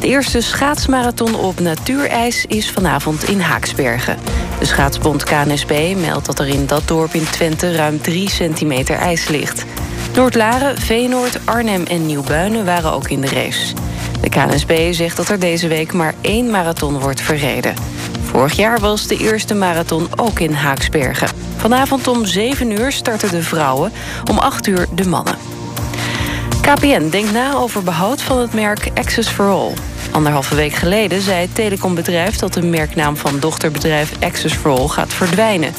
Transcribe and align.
De 0.00 0.06
eerste 0.06 0.40
schaatsmarathon 0.40 1.34
op 1.34 1.60
natuurijs 1.60 2.46
is 2.46 2.70
vanavond 2.70 3.28
in 3.28 3.40
Haaksbergen. 3.40 4.18
De 4.58 4.64
schaatsbond 4.64 5.24
KNSB 5.24 5.94
meldt 5.96 6.26
dat 6.26 6.38
er 6.38 6.48
in 6.48 6.66
dat 6.66 6.88
dorp 6.88 7.14
in 7.14 7.24
Twente... 7.24 7.74
ruim 7.76 8.00
3 8.00 8.30
centimeter 8.30 8.96
ijs 8.96 9.28
ligt. 9.28 9.64
Noordlaren, 10.14 10.78
Veenoord, 10.78 11.46
Arnhem 11.46 11.84
en 11.84 12.06
Nieuwbuinen 12.06 12.64
waren 12.64 12.92
ook 12.92 13.08
in 13.08 13.20
de 13.20 13.28
race. 13.28 13.74
De 14.20 14.28
KNSB 14.28 14.92
zegt 14.92 15.16
dat 15.16 15.28
er 15.28 15.38
deze 15.38 15.68
week 15.68 15.92
maar 15.92 16.14
één 16.20 16.50
marathon 16.50 16.98
wordt 16.98 17.20
verreden. 17.20 17.74
Vorig 18.22 18.52
jaar 18.52 18.80
was 18.80 19.06
de 19.06 19.16
eerste 19.16 19.54
marathon 19.54 20.08
ook 20.16 20.40
in 20.40 20.52
Haaksbergen. 20.52 21.28
Vanavond 21.56 22.08
om 22.08 22.24
7 22.24 22.70
uur 22.70 22.92
starten 22.92 23.30
de 23.30 23.42
vrouwen, 23.42 23.92
om 24.30 24.38
8 24.38 24.66
uur 24.66 24.86
de 24.94 25.08
mannen. 25.08 25.59
KPN 26.60 27.08
denkt 27.08 27.32
na 27.32 27.54
over 27.54 27.82
behoud 27.82 28.22
van 28.22 28.38
het 28.38 28.54
merk 28.54 28.90
Access 28.94 29.28
for 29.28 29.48
All. 29.48 29.72
Anderhalve 30.10 30.54
week 30.54 30.72
geleden 30.72 31.22
zei 31.22 31.40
het 31.40 31.54
telecombedrijf 31.54 32.36
dat 32.36 32.52
de 32.54 32.62
merknaam 32.62 33.16
van 33.16 33.38
dochterbedrijf 33.38 34.12
Access 34.20 34.54
for 34.54 34.70
All 34.70 34.88
gaat 34.88 35.12
verdwijnen. 35.12 35.74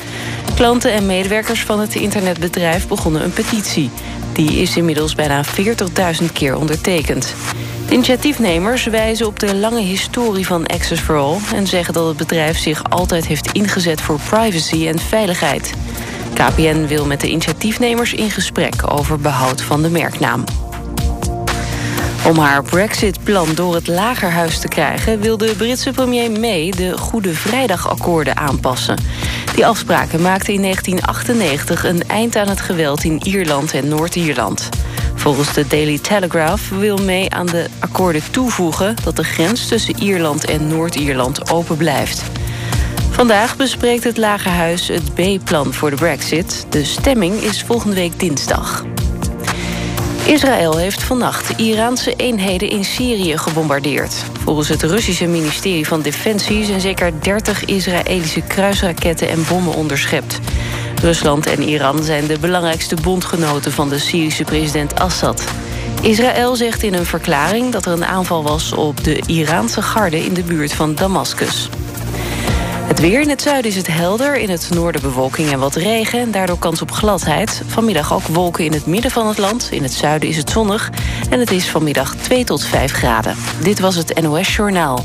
Klanten 0.55 0.93
en 0.93 1.05
medewerkers 1.05 1.63
van 1.63 1.79
het 1.79 1.95
internetbedrijf 1.95 2.87
begonnen 2.87 3.23
een 3.23 3.33
petitie. 3.33 3.89
Die 4.33 4.51
is 4.51 4.77
inmiddels 4.77 5.15
bijna 5.15 5.43
40.000 5.45 6.31
keer 6.33 6.55
ondertekend. 6.55 7.35
De 7.87 7.93
initiatiefnemers 7.93 8.85
wijzen 8.85 9.27
op 9.27 9.39
de 9.39 9.55
lange 9.55 9.81
historie 9.81 10.45
van 10.45 10.67
Access 10.67 11.01
for 11.01 11.17
All... 11.17 11.37
en 11.53 11.67
zeggen 11.67 11.93
dat 11.93 12.07
het 12.07 12.17
bedrijf 12.17 12.57
zich 12.57 12.89
altijd 12.89 13.27
heeft 13.27 13.51
ingezet 13.51 14.01
voor 14.01 14.19
privacy 14.29 14.87
en 14.87 14.99
veiligheid. 14.99 15.73
KPN 16.33 16.85
wil 16.85 17.05
met 17.05 17.21
de 17.21 17.29
initiatiefnemers 17.29 18.13
in 18.13 18.31
gesprek 18.31 18.91
over 18.91 19.19
behoud 19.19 19.61
van 19.61 19.81
de 19.81 19.89
merknaam. 19.89 20.43
Om 22.27 22.37
haar 22.37 22.63
Brexit-plan 22.63 23.47
door 23.55 23.73
het 23.73 23.87
lagerhuis 23.87 24.59
te 24.59 24.67
krijgen... 24.67 25.19
wil 25.19 25.37
de 25.37 25.53
Britse 25.57 25.91
premier 25.91 26.31
May 26.31 26.73
de 26.77 26.97
Goede 26.97 27.33
Vrijdagakkoorden 27.33 28.37
aanpassen. 28.37 28.97
Die 29.55 29.65
afspraken 29.65 30.21
maakten 30.21 30.53
in 30.53 30.61
1998 30.61 31.85
een 31.85 32.07
eind 32.07 32.35
aan 32.35 32.47
het 32.47 32.61
geweld 32.61 33.03
in 33.03 33.21
Ierland 33.23 33.73
en 33.73 33.87
Noord-Ierland. 33.87 34.69
Volgens 35.15 35.53
de 35.53 35.67
Daily 35.67 35.99
Telegraph 35.99 36.69
wil 36.69 36.97
May 36.97 37.29
aan 37.29 37.45
de 37.45 37.65
akkoorden 37.79 38.31
toevoegen... 38.31 38.95
dat 39.03 39.15
de 39.15 39.23
grens 39.23 39.67
tussen 39.67 39.99
Ierland 39.99 40.45
en 40.45 40.67
Noord-Ierland 40.67 41.51
open 41.51 41.77
blijft. 41.77 42.23
Vandaag 43.09 43.55
bespreekt 43.55 44.03
het 44.03 44.17
Lagerhuis 44.17 44.87
het 44.87 45.13
B-plan 45.13 45.73
voor 45.73 45.89
de 45.89 45.95
brexit. 45.95 46.65
De 46.69 46.83
stemming 46.83 47.33
is 47.33 47.63
volgende 47.63 47.95
week 47.95 48.19
dinsdag. 48.19 48.83
Israël 50.31 50.77
heeft 50.77 51.03
vannacht 51.03 51.59
Iraanse 51.59 52.13
eenheden 52.15 52.69
in 52.69 52.85
Syrië 52.85 53.37
gebombardeerd. 53.37 54.13
Volgens 54.43 54.69
het 54.69 54.83
Russische 54.83 55.25
ministerie 55.25 55.87
van 55.87 56.01
Defensie... 56.01 56.65
zijn 56.65 56.81
zeker 56.81 57.21
30 57.21 57.65
Israëlische 57.65 58.41
kruisraketten 58.41 59.29
en 59.29 59.45
bommen 59.47 59.73
onderschept. 59.73 60.39
Rusland 61.01 61.45
en 61.45 61.61
Iran 61.61 62.03
zijn 62.03 62.27
de 62.27 62.39
belangrijkste 62.39 62.95
bondgenoten... 62.95 63.71
van 63.71 63.89
de 63.89 63.99
Syrische 63.99 64.43
president 64.43 64.99
Assad. 64.99 65.43
Israël 66.01 66.55
zegt 66.55 66.83
in 66.83 66.93
een 66.93 67.05
verklaring 67.05 67.71
dat 67.71 67.85
er 67.85 67.91
een 67.91 68.05
aanval 68.05 68.43
was... 68.43 68.73
op 68.73 69.03
de 69.03 69.21
Iraanse 69.27 69.81
garde 69.81 70.25
in 70.25 70.33
de 70.33 70.43
buurt 70.43 70.73
van 70.73 70.95
Damascus. 70.95 71.69
Het 72.83 72.99
weer 72.99 73.21
in 73.21 73.29
het 73.29 73.41
zuiden 73.41 73.71
is 73.71 73.77
het 73.77 73.87
helder, 73.87 74.37
in 74.37 74.49
het 74.49 74.69
noorden 74.73 75.01
bewolking 75.01 75.51
en 75.51 75.59
wat 75.59 75.75
regen... 75.75 76.19
en 76.19 76.31
daardoor 76.31 76.59
kans 76.59 76.81
op 76.81 76.91
gladheid. 76.91 77.61
Vanmiddag 77.67 78.13
ook 78.13 78.27
wolken 78.27 78.65
in 78.65 78.73
het 78.73 78.85
midden 78.85 79.11
van 79.11 79.27
het 79.27 79.37
land. 79.37 79.69
In 79.71 79.83
het 79.83 79.93
zuiden 79.93 80.29
is 80.29 80.37
het 80.37 80.49
zonnig 80.49 80.89
en 81.29 81.39
het 81.39 81.51
is 81.51 81.69
vanmiddag 81.69 82.15
2 82.15 82.43
tot 82.43 82.63
5 82.63 82.91
graden. 82.91 83.35
Dit 83.61 83.79
was 83.79 83.95
het 83.95 84.21
NOS 84.21 84.55
Journaal. 84.55 85.03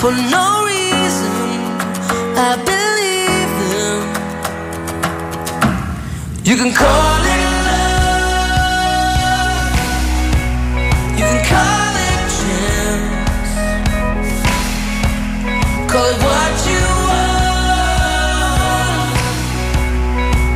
For 0.00 0.12
no 0.12 0.64
reason. 0.64 1.32
I 2.38 2.54
believe 2.70 3.52
them. 3.72 4.00
You 6.44 6.56
can 6.56 6.72
call 6.72 7.22
it 7.34 7.42
love, 7.68 8.88
you 11.18 11.26
can 11.30 11.42
call 11.52 11.94
it 12.08 12.20
chance, 12.38 13.52
call 15.90 16.06
it 16.12 16.18
what 16.26 16.54
you 16.70 16.84
want. 17.10 17.42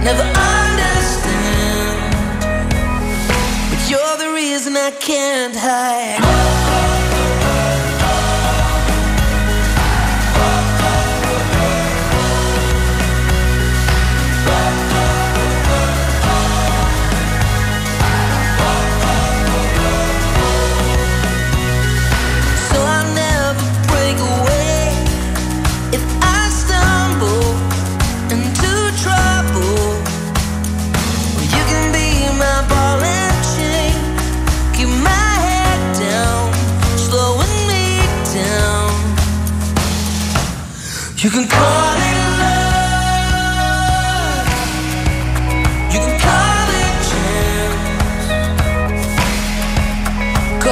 Never 0.04 0.26
understand, 0.56 1.98
but 3.70 3.80
you're 3.90 4.16
the 4.24 4.30
reason 4.34 4.72
I 4.76 4.90
can't 5.00 5.56
hide. 5.56 6.31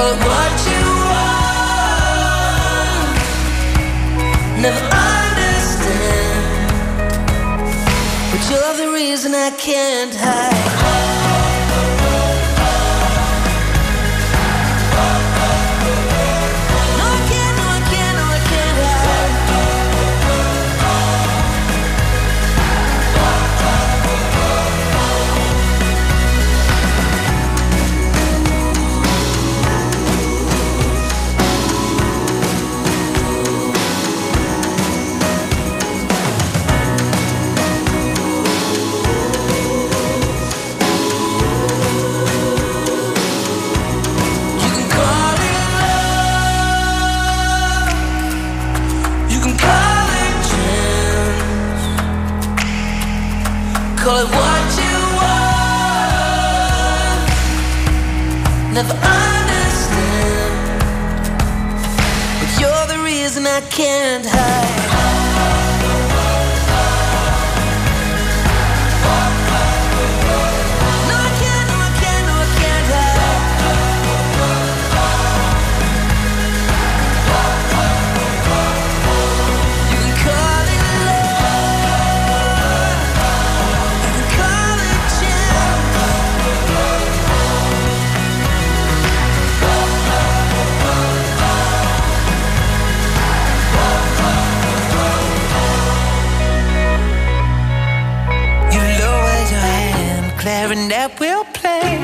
Call 0.01 0.15
what 0.29 0.57
you 0.73 0.85
want. 1.13 1.91
Never 4.65 4.85
understand, 5.13 6.43
but 8.31 8.43
you're 8.51 8.77
the 8.83 8.89
reason 8.93 9.31
I 9.35 9.51
can't 9.59 10.15
hide. 10.15 11.10
Call 54.11 54.19
it 54.19 54.27
what 54.27 54.71
you 54.83 54.97
want. 55.19 55.71
Never 58.75 58.97
understand, 59.19 60.55
but 62.41 62.51
you're 62.61 62.87
the 62.89 62.99
reason 63.05 63.47
I 63.47 63.61
can't 63.71 64.27
hide. 64.27 64.70
That 100.45 101.21
will 101.21 101.45
play. 101.53 102.01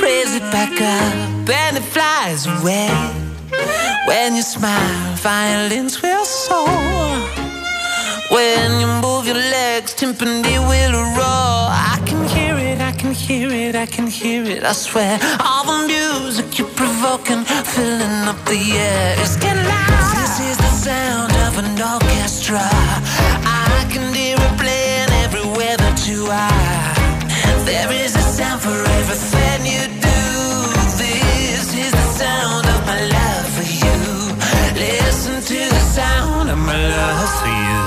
Raise 0.00 0.34
it 0.34 0.46
back 0.50 0.72
up 0.72 1.48
and 1.48 1.76
it 1.76 1.82
flies 1.82 2.46
away. 2.46 2.88
When 4.06 4.36
you 4.36 4.42
smile, 4.42 5.16
violins 5.16 6.00
will 6.02 6.24
soar. 6.24 6.68
When 8.30 8.80
you 8.80 8.86
move 9.02 9.26
your 9.26 9.36
legs, 9.36 9.94
timpani 9.94 10.58
will 10.68 10.92
roar. 11.16 11.68
I 11.68 12.00
can 12.06 12.26
hear 12.28 12.56
it, 12.56 12.80
I 12.80 12.92
can 12.92 13.12
hear 13.12 13.50
it, 13.50 13.74
I 13.74 13.86
can 13.86 14.06
hear 14.06 14.44
it. 14.44 14.64
I 14.64 14.72
swear, 14.72 15.18
all 15.40 15.64
the 15.64 15.86
music 15.86 16.58
you're 16.58 16.68
provoking, 16.68 17.44
filling 17.44 18.28
up 18.28 18.40
the 18.46 18.60
air. 18.76 19.14
It's 19.18 19.36
getting 19.36 19.64
loud. 19.64 20.16
This 20.16 20.40
is 20.40 20.56
the 20.56 20.72
sound 20.86 21.32
of 21.46 21.58
an 21.58 21.70
orchestra. 21.80 22.64
I 23.44 23.86
can 23.92 24.14
hear 24.14 24.36
it 24.38 24.54
playing 24.58 25.10
everywhere 25.24 25.76
that 25.76 26.06
you 26.06 26.26
are. 26.26 26.77
There 27.68 27.92
is 27.92 28.16
a 28.16 28.24
sound 28.36 28.62
for 28.62 28.78
everything 28.98 29.58
you 29.72 29.84
do. 30.00 30.20
This 30.96 31.68
is 31.84 31.92
the 31.92 32.06
sound 32.22 32.64
of 32.74 32.80
my 32.86 33.00
love 33.16 33.46
for 33.56 33.66
you. 33.84 33.98
Listen 34.84 35.36
to 35.50 35.58
the 35.74 35.82
sound 35.96 36.48
of 36.48 36.58
my 36.70 36.80
love 36.96 37.30
for 37.40 37.52
you. 37.68 37.80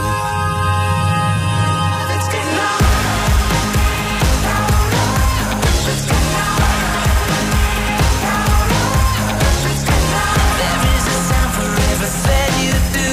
You 12.61 12.77
do. 12.99 13.09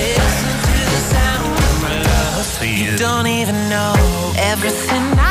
Listen 0.00 0.54
to 0.68 0.76
the 0.94 1.00
sound 1.12 1.54
of 1.68 1.74
my 1.82 1.96
love 2.10 2.46
for 2.56 2.64
you. 2.64 2.92
You 2.92 2.96
don't 2.96 3.26
even 3.26 3.56
know 3.68 3.92
everything 4.52 5.04
I 5.18 5.23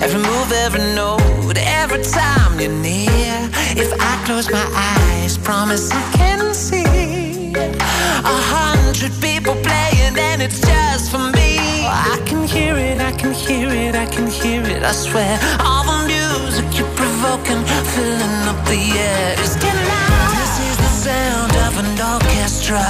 every 0.00 0.20
move, 0.20 0.52
every 0.52 0.84
note, 0.94 1.56
every 1.56 2.02
time 2.02 2.58
you're 2.58 2.72
near. 2.72 3.36
If 3.76 3.92
I 4.00 4.22
close 4.26 4.50
my 4.50 4.66
eyes, 4.74 5.38
promise 5.38 5.90
I 5.92 6.02
can 6.16 6.54
see 6.54 7.52
a 7.54 8.36
hundred 8.54 9.12
people 9.20 9.54
playing, 9.62 10.16
and 10.18 10.42
it's 10.42 10.60
just 10.60 11.10
for 11.10 11.24
me. 11.38 11.58
I 11.86 12.20
can 12.24 12.46
hear 12.46 12.76
it, 12.76 13.00
I 13.00 13.12
can 13.12 13.32
hear 13.32 13.68
it, 13.68 13.94
I 13.94 14.06
can 14.06 14.26
hear 14.26 14.62
it. 14.62 14.82
I 14.82 14.92
swear, 14.92 15.38
all 15.60 15.84
the 15.84 16.06
music 16.06 16.66
you're 16.78 16.94
provoking, 16.96 17.62
filling 17.94 18.44
up 18.50 18.60
the 18.66 18.80
air. 18.96 19.34
It's 19.38 19.56
getting 19.56 19.86
loud. 19.94 20.30
This 20.40 20.54
is 20.68 20.76
the 20.84 20.92
sound 21.06 21.52
of 21.66 21.72
an 21.82 21.90
orchestra. 22.12 22.84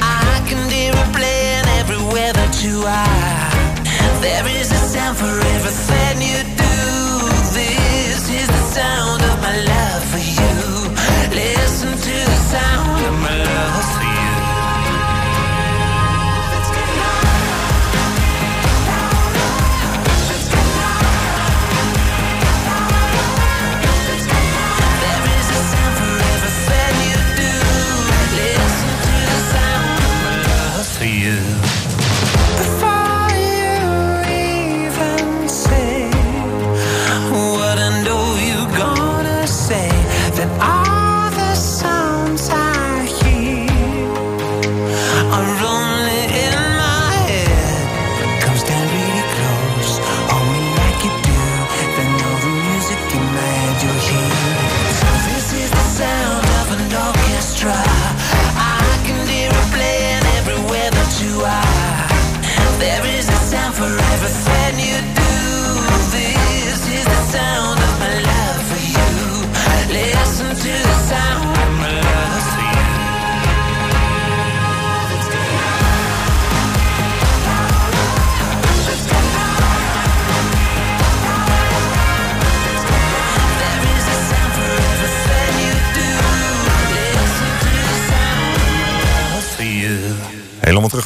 I 0.00 0.44
can 0.48 0.62
hear 0.70 0.92
it 0.92 1.10
playing 1.14 1.66
everywhere 1.80 2.32
that 2.32 2.62
you 2.62 2.82
are. 2.82 3.45
There 4.26 4.48
is 4.60 4.72
a 4.72 4.74
sound 4.74 5.16
for 5.18 5.38
everything 5.54 6.20
you 6.20 6.42
do. 6.42 6.76
This 7.54 8.28
is 8.28 8.48
the 8.48 8.64
sound 8.74 9.22
of 9.22 9.40
my 9.40 9.56
love 9.72 10.02
for 10.10 10.18
you. 10.18 10.56
Listen 11.30 11.92
to 11.92 12.16
the 12.30 12.40
sound 12.52 13.04
of 13.06 13.14
my 13.20 13.36
love 13.44 13.84
for 13.94 14.02
you. 14.02 14.15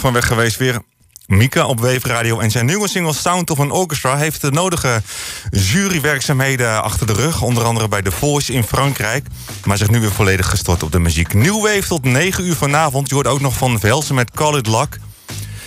Terug 0.00 0.12
van 0.12 0.20
weg 0.20 0.26
geweest 0.26 0.56
weer. 0.56 0.82
Mika 1.26 1.66
op 1.66 1.80
Wave 1.80 2.08
Radio 2.08 2.38
en 2.38 2.50
zijn 2.50 2.66
nieuwe 2.66 2.88
single 2.88 3.12
Sound 3.12 3.50
of 3.50 3.60
an 3.60 3.70
Orchestra 3.70 4.16
heeft 4.16 4.40
de 4.40 4.50
nodige 4.50 5.02
jurywerkzaamheden 5.50 6.82
achter 6.82 7.06
de 7.06 7.12
rug. 7.12 7.42
Onder 7.42 7.64
andere 7.64 7.88
bij 7.88 8.02
The 8.02 8.10
Voice 8.10 8.52
in 8.52 8.62
Frankrijk. 8.62 9.26
Maar 9.64 9.76
zich 9.76 9.90
nu 9.90 10.00
weer 10.00 10.12
volledig 10.12 10.48
gestort 10.48 10.82
op 10.82 10.92
de 10.92 10.98
muziek. 10.98 11.34
New 11.34 11.62
Wave 11.62 11.88
tot 11.88 12.04
9 12.04 12.46
uur 12.46 12.54
vanavond. 12.54 13.08
Je 13.08 13.14
hoort 13.14 13.26
ook 13.26 13.40
nog 13.40 13.56
van 13.56 13.80
Velsen 13.80 14.14
met 14.14 14.30
Call 14.30 14.56
It 14.56 14.66
Luck. 14.66 14.98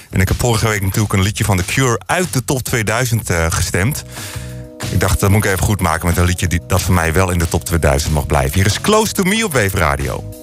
En 0.09 0.21
ik 0.21 0.27
heb 0.27 0.39
vorige 0.39 0.67
week 0.67 0.81
natuurlijk 0.81 1.13
een 1.13 1.21
liedje 1.21 1.43
van 1.43 1.57
The 1.57 1.65
Cure 1.65 2.01
uit 2.05 2.33
de 2.33 2.45
top 2.45 2.63
2000 2.63 3.29
eh, 3.29 3.45
gestemd. 3.49 4.03
Ik 4.91 4.99
dacht, 4.99 5.19
dat 5.19 5.29
moet 5.29 5.45
ik 5.45 5.51
even 5.51 5.65
goed 5.65 5.81
maken 5.81 6.07
met 6.07 6.17
een 6.17 6.25
liedje 6.25 6.47
die, 6.47 6.61
dat 6.67 6.81
voor 6.81 6.93
mij 6.93 7.13
wel 7.13 7.29
in 7.29 7.39
de 7.39 7.47
top 7.47 7.65
2000 7.65 8.13
mag 8.13 8.25
blijven. 8.25 8.53
Hier 8.53 8.65
is 8.65 8.81
Close 8.81 9.13
to 9.13 9.23
Me 9.23 9.45
op 9.45 9.53
Wave 9.53 9.77
Radio. 9.77 10.41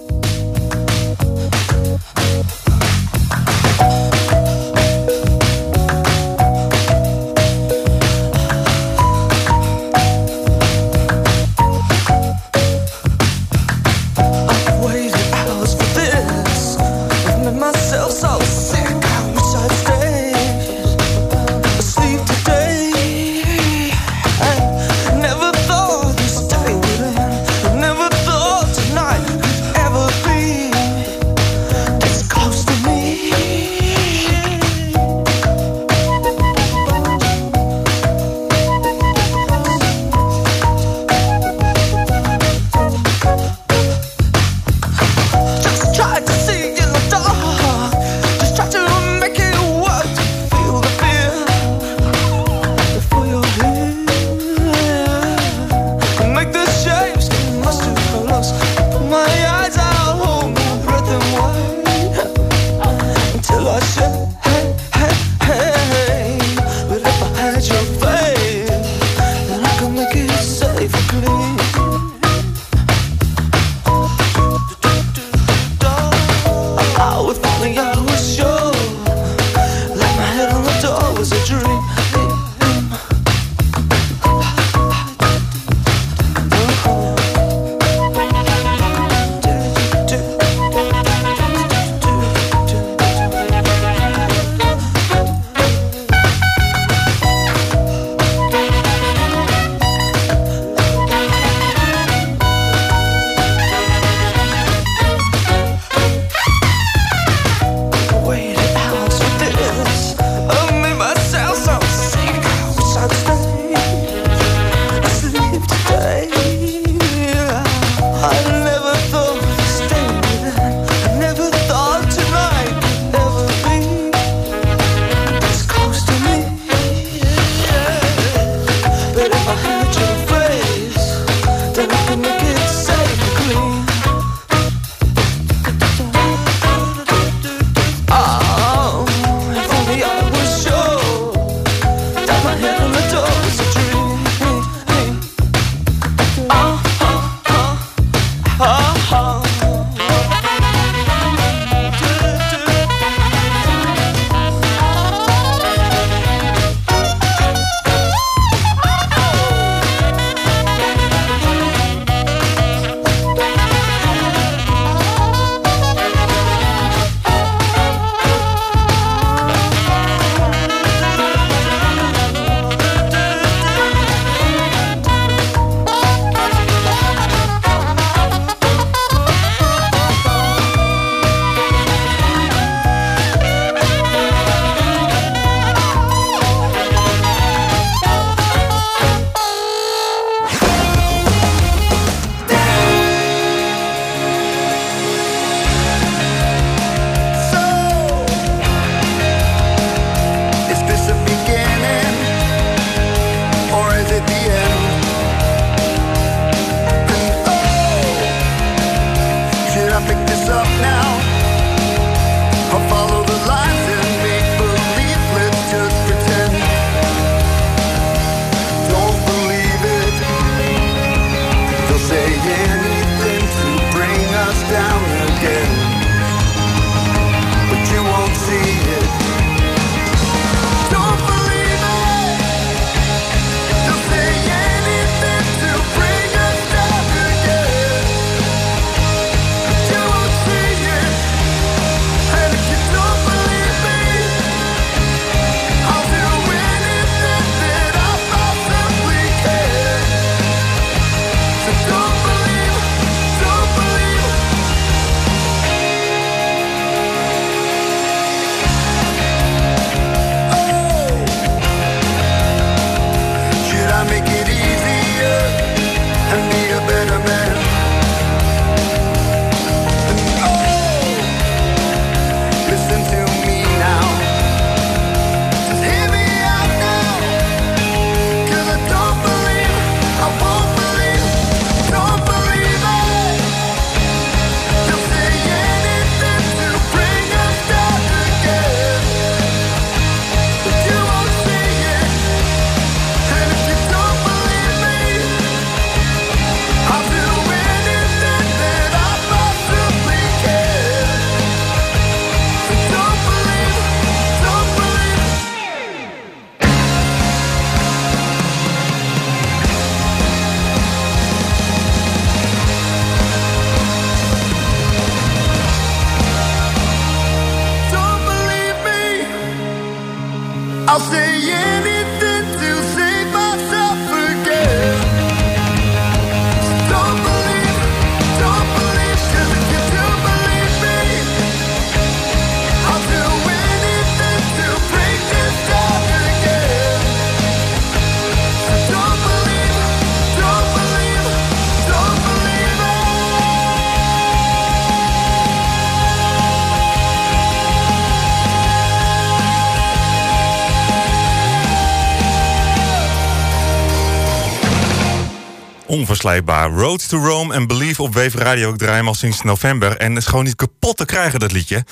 Onverslijkbaar. 356.21 356.71
Roads 356.71 357.07
to 357.07 357.19
Rome 357.19 357.55
en 357.55 357.67
Believe 357.67 358.03
op 358.03 358.15
Wave 358.15 358.39
Radio. 358.39 358.71
Ik 358.73 358.79
draai 358.79 358.97
hem 358.97 359.07
al 359.07 359.15
sinds 359.15 359.43
november. 359.43 359.97
En 359.97 360.17
is 360.17 360.27
gewoon 360.27 360.45
niet 360.45 360.55
kapot 360.55 360.97
te 360.97 361.05
krijgen, 361.05 361.41
dat 361.41 361.53
liedje. 361.53 361.85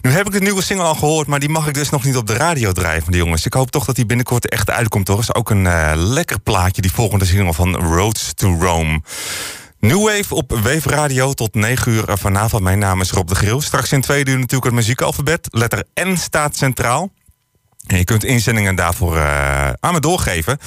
Nu 0.00 0.10
heb 0.10 0.26
ik 0.26 0.32
de 0.32 0.40
nieuwe 0.40 0.62
single 0.62 0.86
al 0.86 0.94
gehoord, 0.94 1.26
maar 1.26 1.40
die 1.40 1.48
mag 1.48 1.66
ik 1.66 1.74
dus 1.74 1.90
nog 1.90 2.04
niet 2.04 2.16
op 2.16 2.26
de 2.26 2.34
radio 2.34 2.72
draaien 2.72 3.02
van 3.02 3.12
jongens. 3.12 3.46
Ik 3.46 3.52
hoop 3.52 3.70
toch 3.70 3.84
dat 3.84 3.96
die 3.96 4.06
binnenkort 4.06 4.48
echt 4.48 4.70
uitkomt, 4.70 5.06
toch? 5.06 5.20
Is 5.20 5.34
ook 5.34 5.50
een 5.50 5.66
eh, 5.66 5.92
lekker 5.94 6.40
plaatje, 6.40 6.82
die 6.82 6.92
volgende 6.92 7.24
single 7.24 7.54
van 7.54 7.76
Roads 7.76 8.32
to 8.34 8.56
Rome. 8.60 9.00
New 9.80 10.04
Wave 10.04 10.34
op 10.34 10.50
Wave 10.50 10.88
Radio 10.88 11.32
tot 11.32 11.54
9 11.54 11.92
uur 11.92 12.04
vanavond. 12.06 12.62
Mijn 12.62 12.78
naam 12.78 13.00
is 13.00 13.10
Rob 13.10 13.28
de 13.28 13.34
Griel. 13.34 13.60
Straks 13.60 13.92
in 13.92 14.00
twee 14.00 14.26
uur 14.26 14.38
natuurlijk 14.38 14.64
het 14.64 14.74
muziekalfabet. 14.74 15.48
Letter 15.50 15.84
N 16.00 16.16
staat 16.16 16.56
centraal. 16.56 17.10
En 17.86 17.96
je 17.96 18.04
kunt 18.04 18.24
inzendingen 18.24 18.74
daarvoor 18.74 19.16
eh, 19.16 19.70
aan 19.80 19.92
me 19.92 20.00
doorgeven. 20.00 20.58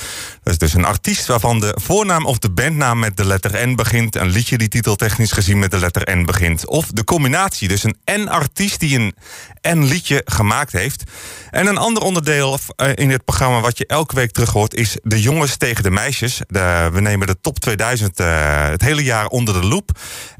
Dat 0.43 0.53
is 0.53 0.57
dus 0.57 0.73
een 0.73 0.85
artiest 0.85 1.25
waarvan 1.25 1.59
de 1.59 1.77
voornaam 1.81 2.25
of 2.25 2.37
de 2.37 2.49
bandnaam 2.49 2.99
met 2.99 3.17
de 3.17 3.25
letter 3.25 3.67
N 3.67 3.75
begint. 3.75 4.15
Een 4.15 4.29
liedje 4.29 4.57
die 4.57 4.67
titeltechnisch 4.67 5.31
gezien 5.31 5.59
met 5.59 5.71
de 5.71 5.79
letter 5.79 6.17
N 6.17 6.25
begint. 6.25 6.67
Of 6.67 6.87
de 6.87 7.03
combinatie, 7.03 7.67
dus 7.67 7.83
een 7.83 7.97
N-artiest 8.05 8.79
die 8.79 8.99
een 8.99 9.15
N-liedje 9.61 10.21
gemaakt 10.25 10.71
heeft. 10.71 11.03
En 11.49 11.67
een 11.67 11.77
ander 11.77 12.03
onderdeel 12.03 12.59
eh, 12.75 12.89
in 12.95 13.09
dit 13.09 13.25
programma 13.25 13.59
wat 13.59 13.77
je 13.77 13.85
elke 13.85 14.15
week 14.15 14.31
terug 14.31 14.51
hoort... 14.51 14.73
is 14.73 14.97
de 15.03 15.21
jongens 15.21 15.57
tegen 15.57 15.83
de 15.83 15.91
meisjes. 15.91 16.41
De, 16.47 16.89
we 16.93 17.01
nemen 17.01 17.27
de 17.27 17.41
top 17.41 17.59
2000 17.59 18.19
eh, 18.19 18.69
het 18.69 18.81
hele 18.81 19.03
jaar 19.03 19.27
onder 19.27 19.61
de 19.61 19.67
loep. 19.67 19.91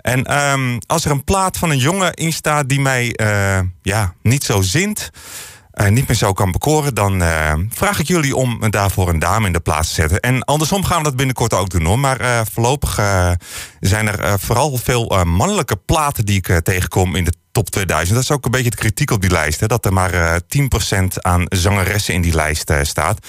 En 0.01 0.23
ehm, 0.23 0.77
als 0.87 1.05
er 1.05 1.11
een 1.11 1.23
plaat 1.23 1.57
van 1.57 1.69
een 1.69 1.77
jongen 1.77 2.13
in 2.13 2.33
staat 2.33 2.69
die 2.69 2.79
mij 2.79 3.17
ja, 3.81 4.13
niet 4.21 4.43
zo 4.43 4.61
zint 4.61 5.11
niet 5.87 6.07
meer 6.07 6.17
zo 6.17 6.33
kan 6.33 6.51
bekoren, 6.51 6.95
dan 6.95 7.21
eh, 7.21 7.53
vraag 7.69 7.99
ik 7.99 8.07
jullie 8.07 8.35
om 8.35 8.69
daarvoor 8.69 9.09
een 9.09 9.19
dame 9.19 9.47
in 9.47 9.53
de 9.53 9.59
plaats 9.59 9.87
te 9.87 9.93
zetten. 9.93 10.19
En 10.19 10.43
andersom 10.43 10.83
gaan 10.83 10.97
we 10.97 11.03
dat 11.03 11.15
binnenkort 11.15 11.53
ook 11.53 11.69
doen 11.69 11.85
hoor. 11.85 11.99
Maar 11.99 12.19
eh, 12.19 12.41
voorlopig 12.51 12.97
eh, 12.97 13.31
zijn 13.79 14.07
er 14.07 14.19
eh, 14.19 14.33
vooral 14.39 14.77
veel 14.77 15.09
eh, 15.09 15.23
mannelijke 15.23 15.75
platen 15.75 16.25
die 16.25 16.37
ik 16.37 16.49
eh, 16.49 16.57
tegenkom 16.57 17.15
in 17.15 17.23
de 17.23 17.33
top 17.51 17.69
2000. 17.69 18.15
Dat 18.15 18.23
is 18.23 18.31
ook 18.31 18.45
een 18.45 18.51
beetje 18.51 18.69
de 18.69 18.75
kritiek 18.75 19.11
op 19.11 19.21
die 19.21 19.31
lijst. 19.31 19.59
Hè, 19.59 19.67
dat 19.67 19.85
er 19.85 19.93
maar 19.93 20.13
eh 20.13 20.35
10% 20.47 21.21
aan 21.21 21.45
zangeressen 21.49 22.13
in 22.13 22.21
die 22.21 22.35
lijst 22.35 22.69
eh, 22.69 22.79
staat. 22.83 23.27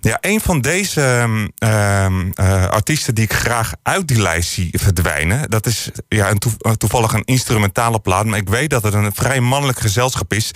Ja, 0.00 0.18
een 0.20 0.40
van 0.40 0.60
deze 0.60 1.02
ehm, 1.02 1.48
ehm, 1.58 2.30
eh, 2.34 2.68
artiesten 2.68 3.14
die 3.14 3.24
ik 3.24 3.32
graag 3.32 3.72
uit 3.82 4.08
die 4.08 4.20
lijst 4.20 4.50
zie 4.50 4.68
verdwijnen. 4.72 5.50
Dat 5.50 5.66
is 5.66 5.90
ja, 6.08 6.28
eh, 6.28 6.72
toevallig 6.72 7.12
een 7.12 7.24
instrumentale 7.24 7.98
plaat. 7.98 8.26
Maar 8.26 8.38
ik 8.38 8.48
weet 8.48 8.70
dat 8.70 8.82
het 8.82 8.94
een 8.94 9.14
vrij 9.14 9.40
mannelijk 9.40 9.80
gezelschap 9.80 10.32
is. 10.32 10.50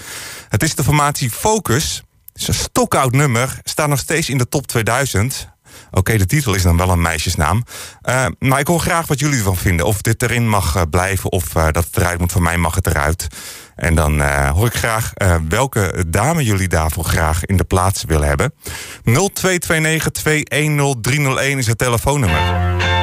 Het 0.48 0.62
is 0.62 0.74
de 0.74 0.84
formatie 0.84 1.30
Focus. 1.30 2.02
Het 2.32 2.42
is 2.42 2.48
een 2.48 2.54
stokoud 2.54 3.12
nummer. 3.12 3.58
Staat 3.62 3.88
nog 3.88 3.98
steeds 3.98 4.28
in 4.28 4.38
de 4.38 4.48
top 4.48 4.66
2000. 4.66 5.51
Oké, 5.90 6.16
de 6.16 6.26
titel 6.26 6.54
is 6.54 6.62
dan 6.62 6.76
wel 6.76 6.90
een 6.90 7.02
meisjesnaam. 7.02 7.64
Eh, 8.02 8.26
maar 8.38 8.60
ik 8.60 8.66
hoor 8.66 8.80
graag 8.80 9.06
wat 9.06 9.18
jullie 9.18 9.38
ervan 9.38 9.56
vinden. 9.56 9.86
Of 9.86 10.02
dit 10.02 10.22
erin 10.22 10.48
mag 10.48 10.76
eh, 10.76 10.82
blijven 10.90 11.32
of 11.32 11.54
eh, 11.54 11.64
dat 11.64 11.84
het 11.84 11.96
eruit 11.96 12.18
moet. 12.18 12.32
Van 12.32 12.42
mij 12.42 12.56
mag 12.56 12.74
het 12.74 12.86
eruit. 12.86 13.26
En 13.76 13.94
dan 13.94 14.20
hoor 14.48 14.66
ik 14.66 14.74
graag 14.74 15.12
welke 15.48 16.04
dame 16.08 16.44
jullie 16.44 16.68
daarvoor 16.68 17.04
graag 17.04 17.44
in 17.44 17.56
de 17.56 17.64
plaats 17.64 18.04
willen 18.04 18.28
hebben. 18.28 18.54
0229 19.04 21.58
is 21.58 21.66
het 21.66 21.78
telefoonnummer. 21.78 23.01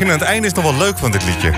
Begin 0.00 0.14
en 0.14 0.20
het 0.20 0.28
einde 0.28 0.46
is 0.46 0.52
nog 0.52 0.64
wel 0.64 0.76
leuk 0.76 0.98
van 0.98 1.10
dit 1.10 1.24
liedje. 1.24 1.52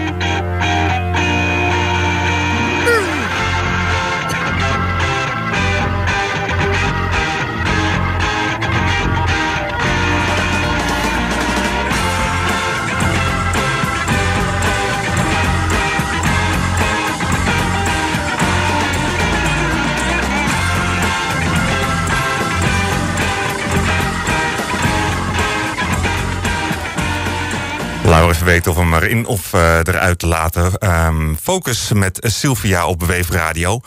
Laten 28.52 28.74
we 28.74 28.80
even 28.80 28.82
weten 28.82 28.82
of 28.82 28.86
hem 28.90 28.94
erin 28.94 29.26
of 29.26 29.52
eh, 29.52 29.94
eruit 29.94 30.18
te 30.18 30.26
laten. 30.26 30.78
Ehm, 30.78 31.34
focus 31.42 31.92
met 31.92 32.18
Sylvia 32.20 32.86
op 32.86 33.06
Weefradio. 33.06 33.80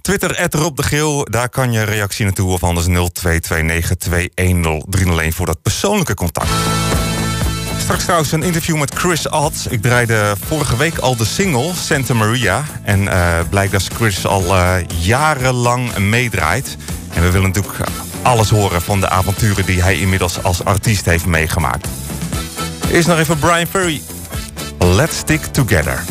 Twitter, 0.00 0.48
Rob 0.50 0.76
de 0.76 0.82
Geel, 0.82 1.26
daar 1.30 1.48
kan 1.48 1.72
je 1.72 1.82
reactie 1.82 2.24
naartoe. 2.24 2.52
Of 2.52 2.62
anders 2.62 2.86
0229210301 2.86 2.90
voor 5.34 5.46
dat 5.46 5.62
persoonlijke 5.62 6.14
contact. 6.14 6.48
Straks 7.78 8.02
trouwens 8.02 8.32
een 8.32 8.42
interview 8.42 8.78
met 8.78 8.94
Chris 8.94 9.28
Ads. 9.28 9.66
Ik 9.66 9.82
draaide 9.82 10.34
vorige 10.46 10.76
week 10.76 10.98
al 10.98 11.16
de 11.16 11.24
single 11.24 11.72
Santa 11.74 12.14
Maria. 12.14 12.64
En 12.82 13.08
eh, 13.08 13.38
blijkt 13.50 13.72
dat 13.72 13.88
Chris 13.94 14.26
al 14.26 14.56
eh, 14.56 14.74
jarenlang 14.98 15.98
meedraait. 15.98 16.76
En 17.14 17.22
we 17.22 17.30
willen 17.30 17.52
natuurlijk 17.52 17.88
alles 18.22 18.50
horen 18.50 18.82
van 18.82 19.00
de 19.00 19.08
avonturen 19.08 19.66
die 19.66 19.82
hij 19.82 19.98
inmiddels 19.98 20.42
als 20.42 20.64
artiest 20.64 21.04
heeft 21.04 21.26
meegemaakt. 21.26 21.88
Eerst 22.92 23.08
nog 23.08 23.18
even 23.18 23.38
Brian 23.38 23.66
Ferry. 23.66 24.00
Let's 24.78 25.16
Stick 25.16 25.40
Together. 25.40 26.02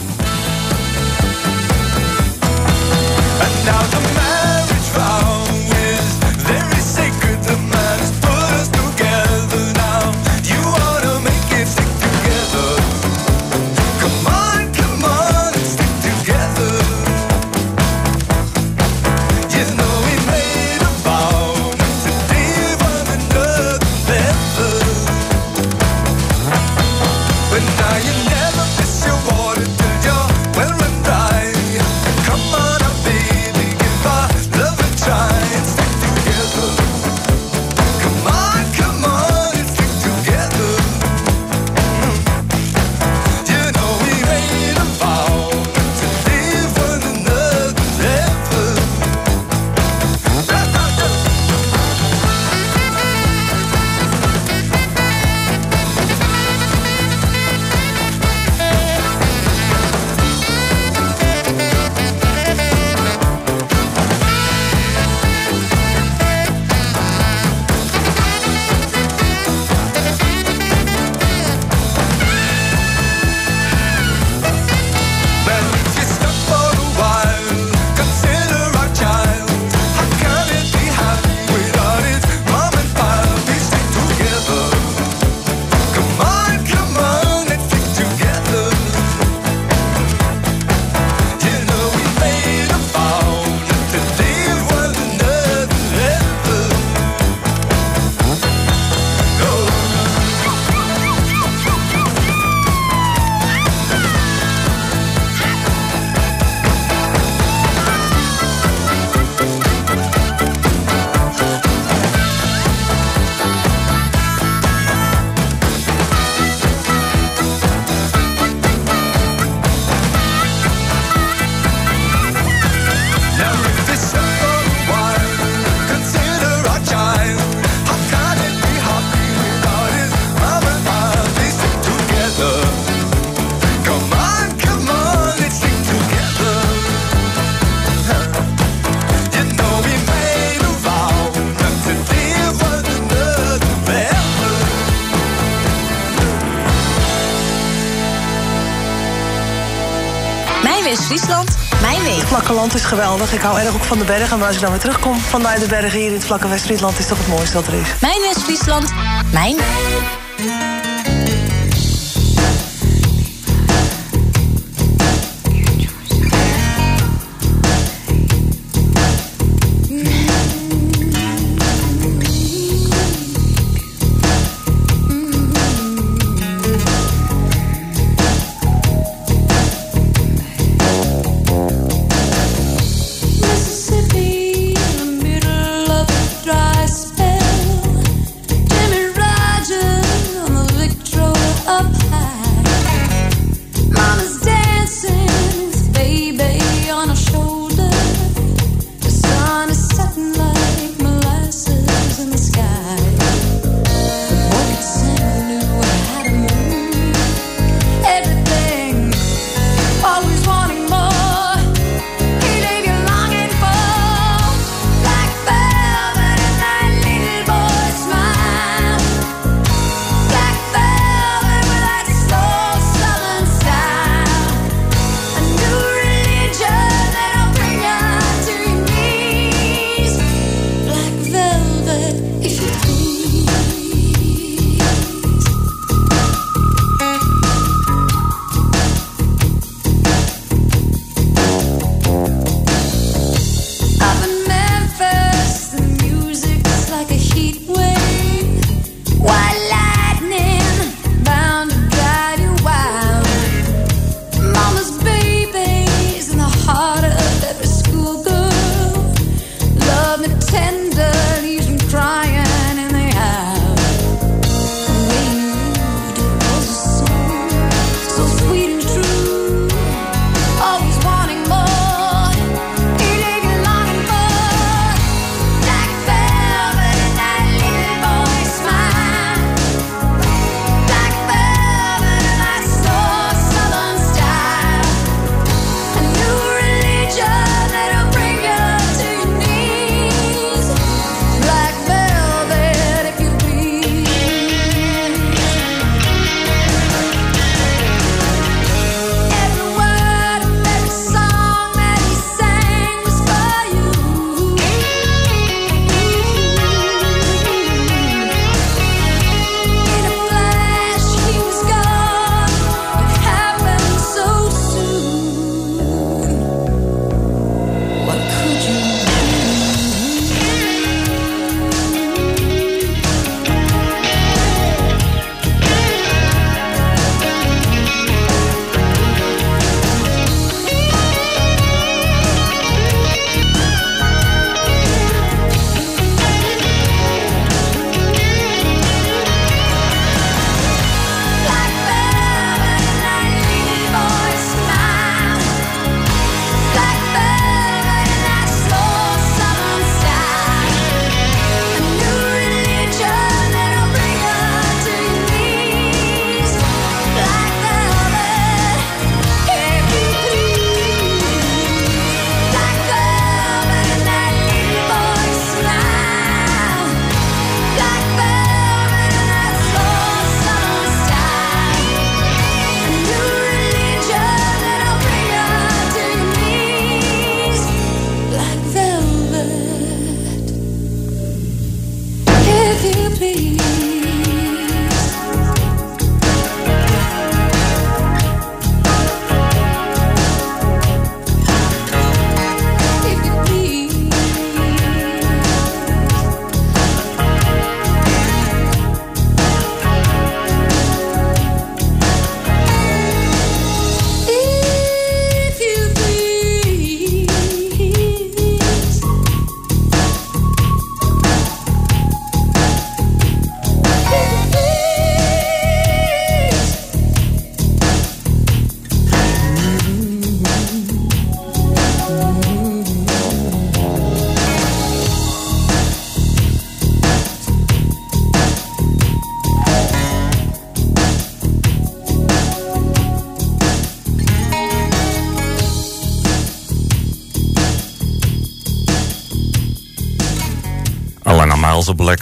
Mijn 151.10 151.22
West-Friesland, 151.22 151.82
mijn 151.82 152.04
week. 152.04 152.28
Vlakke 152.28 152.54
land 152.54 152.74
is 152.74 152.84
geweldig. 152.84 153.34
Ik 153.34 153.41
hou 153.41 153.60
erg 153.60 153.74
ook 153.74 153.84
van 153.84 153.98
de 153.98 154.04
bergen. 154.04 154.38
Maar 154.38 154.48
als 154.48 154.56
ik 154.56 154.62
dan 154.62 154.72
weer 154.72 154.80
terugkom 154.80 155.19
vanuit 155.19 155.60
de 155.60 155.67
bergen 155.67 156.00
hier 156.00 156.08
in 156.08 156.13
het 156.13 156.24
vlakke 156.24 156.48
West-Friesland... 156.48 157.00
is 157.00 157.08
toch 157.08 157.17
het 157.17 157.28
mooiste 157.28 157.54
dat 157.54 157.67
er 157.67 157.74
is. 157.74 157.88
Mijn 158.02 158.22
West-Friesland, 158.22 158.93
mijn 159.32 159.56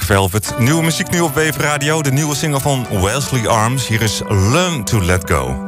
Velvet. 0.07 0.53
Nieuwe 0.59 0.83
muziek 0.83 1.09
nu 1.09 1.19
op 1.19 1.35
Wave 1.35 1.61
Radio. 1.61 2.01
De 2.01 2.11
nieuwe 2.11 2.35
single 2.35 2.59
van 2.59 2.87
Wesley 3.01 3.47
Arms. 3.47 3.87
Hier 3.87 4.01
is 4.01 4.21
Learn 4.27 4.83
to 4.83 5.01
Let 5.01 5.31
Go. 5.31 5.66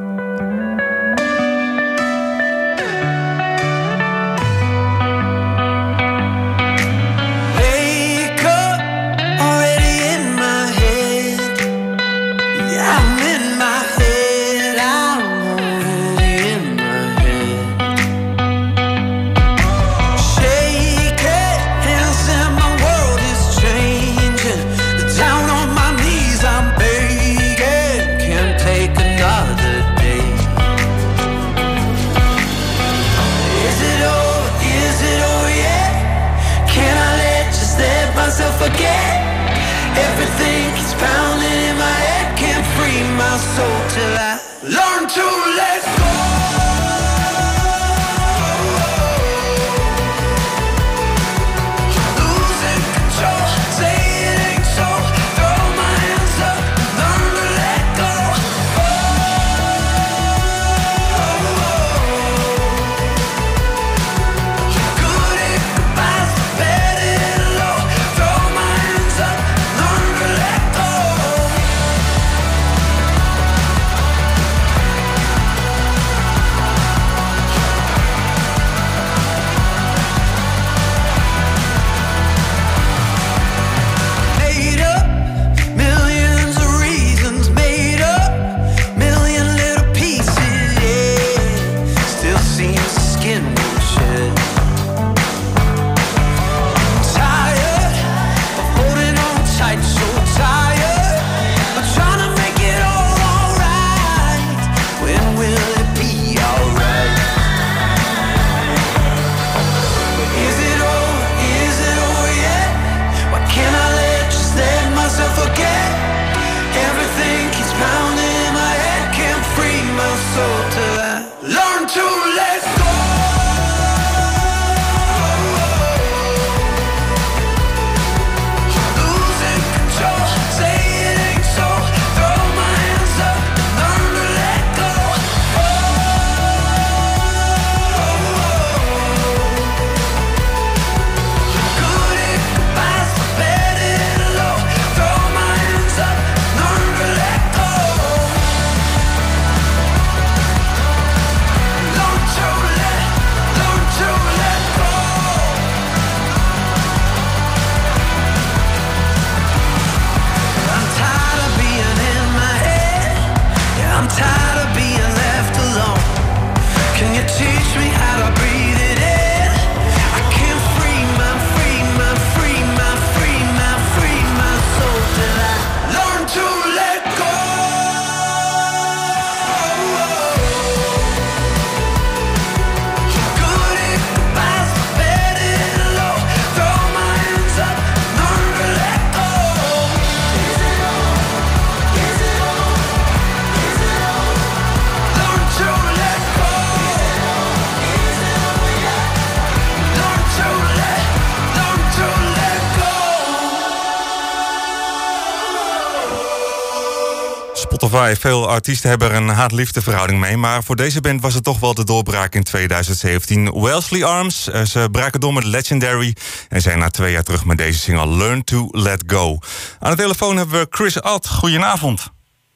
Veel 208.15 208.49
artiesten 208.49 208.89
hebben 208.89 209.09
er 209.09 209.15
een 209.15 209.27
haat-liefde 209.27 209.81
verhouding 209.81 210.19
mee. 210.19 210.37
Maar 210.37 210.63
voor 210.63 210.75
deze 210.75 211.01
band 211.01 211.21
was 211.21 211.33
het 211.33 211.43
toch 211.43 211.59
wel 211.59 211.73
de 211.73 211.83
doorbraak 211.83 212.35
in 212.35 212.43
2017. 212.43 213.61
Wesley 213.61 214.03
Arms, 214.03 214.49
eh, 214.49 214.61
ze 214.61 214.87
braken 214.91 215.19
door 215.19 215.33
met 215.33 215.43
Legendary... 215.43 216.15
en 216.49 216.61
zijn 216.61 216.79
na 216.79 216.89
twee 216.89 217.11
jaar 217.11 217.23
terug 217.23 217.45
met 217.45 217.57
deze 217.57 217.79
single 217.79 218.07
Learn 218.07 218.43
to 218.43 218.67
Let 218.71 219.03
Go. 219.07 219.37
Aan 219.79 219.91
de 219.91 219.97
telefoon 219.97 220.37
hebben 220.37 220.59
we 220.59 220.67
Chris 220.69 221.01
Ad. 221.01 221.27
Goedenavond. 221.27 222.11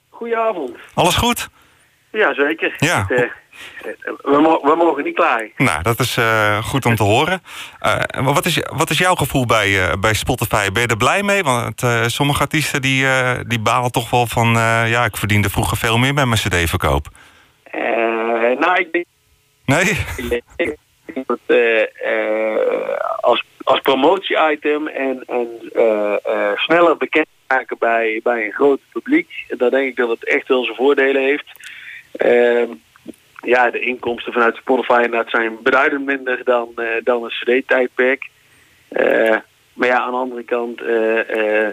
Goedenavond. 0.09 0.71
Alles 0.93 1.15
goed? 1.15 1.49
Ja, 2.11 2.33
zeker. 2.33 2.75
Ja. 2.77 3.05
Het, 3.07 3.19
eh, 3.19 3.29
we, 3.81 4.59
we 4.63 4.75
mogen 4.77 5.03
niet 5.03 5.15
klagen. 5.15 5.51
Nou, 5.57 5.81
dat 5.81 5.99
is 5.99 6.17
eh, 6.17 6.63
goed 6.63 6.85
om 6.85 6.95
te 6.95 7.03
horen. 7.03 7.41
Maar 8.21 8.33
wat, 8.33 8.45
is, 8.45 8.59
wat 8.73 8.89
is 8.89 8.97
jouw 8.97 9.15
gevoel 9.15 9.45
bij, 9.45 9.89
eh, 9.89 9.93
bij 9.99 10.13
Spotify? 10.13 10.71
Ben 10.71 10.81
je 10.81 10.87
er 10.87 10.97
blij 10.97 11.23
mee? 11.23 11.43
Want 11.43 11.83
sommige 12.05 12.41
artiesten 12.41 12.81
die, 12.81 13.05
die 13.47 13.59
balen 13.59 13.91
toch 13.91 14.09
wel 14.09 14.27
van... 14.27 14.51
ja, 14.87 15.05
ik 15.05 15.17
verdiende 15.17 15.49
vroeger 15.49 15.77
veel 15.77 15.97
meer 15.97 16.13
bij 16.13 16.25
mijn 16.25 16.39
cd-verkoop. 16.39 17.07
Nou, 18.59 18.75
ik 18.79 18.91
denk 18.91 19.05
Nee? 19.65 19.97
dat 21.25 21.39
als, 23.21 23.43
als 23.63 23.79
promotie-item 23.79 24.87
en, 24.87 25.23
en 25.27 25.47
sneller 26.55 26.97
bekend 26.97 27.27
maken 27.47 27.77
bij, 27.79 28.19
bij 28.23 28.45
een 28.45 28.51
groot 28.51 28.79
publiek, 28.91 29.29
dan 29.47 29.69
denk 29.69 29.87
ik 29.87 29.95
dat 29.95 30.09
het 30.09 30.25
echt 30.25 30.47
wel 30.47 30.63
zijn 30.63 30.75
voordelen 30.75 31.21
heeft. 31.21 31.45
Ja, 33.43 33.69
de 33.69 33.79
inkomsten 33.79 34.33
vanuit 34.33 34.55
Spotify 34.55 35.01
inderdaad 35.03 35.29
zijn 35.29 35.57
beduidend 35.63 36.05
minder 36.05 36.43
dan, 36.43 36.71
eh, 36.75 36.87
dan 37.03 37.23
een 37.23 37.29
CD-tijdperk. 37.29 38.29
Eh, 38.87 39.37
maar 39.73 39.87
ja, 39.87 39.99
aan 39.99 40.11
de 40.11 40.17
andere 40.17 40.43
kant, 40.43 40.81
eh, 40.81 41.67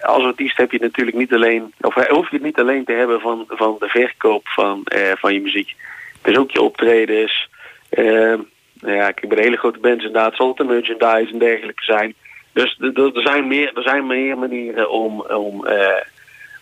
als 0.00 0.24
artiest 0.24 0.56
heb 0.56 0.72
je 0.72 0.78
natuurlijk 0.80 1.16
niet 1.16 1.32
alleen, 1.32 1.72
of 1.80 1.94
hoef 1.94 2.30
je 2.30 2.36
het 2.36 2.44
niet 2.44 2.60
alleen 2.60 2.84
te 2.84 2.92
hebben 2.92 3.20
van, 3.20 3.44
van 3.48 3.76
de 3.78 3.88
verkoop 3.88 4.48
van, 4.48 4.86
van 5.14 5.34
je 5.34 5.40
muziek. 5.40 5.74
Dus 6.22 6.36
ook 6.36 6.50
je 6.50 6.62
optredens. 6.62 7.48
nou 7.90 8.96
ja, 8.96 9.10
kijk, 9.10 9.28
bij 9.28 9.36
de 9.36 9.42
hele 9.42 9.56
grote 9.56 9.78
bands 9.78 10.04
inderdaad 10.04 10.36
zal 10.36 10.54
het 10.56 10.66
merchandise 10.66 11.32
en 11.32 11.38
dergelijke 11.38 11.84
zijn. 11.84 12.14
Dus 12.52 12.76
er 12.78 13.10
zijn 13.12 13.46
meer, 13.46 13.76
er 13.76 13.82
zijn 13.82 14.06
meer 14.06 14.38
manieren 14.38 14.90
om, 14.90 15.20
om, 15.20 15.66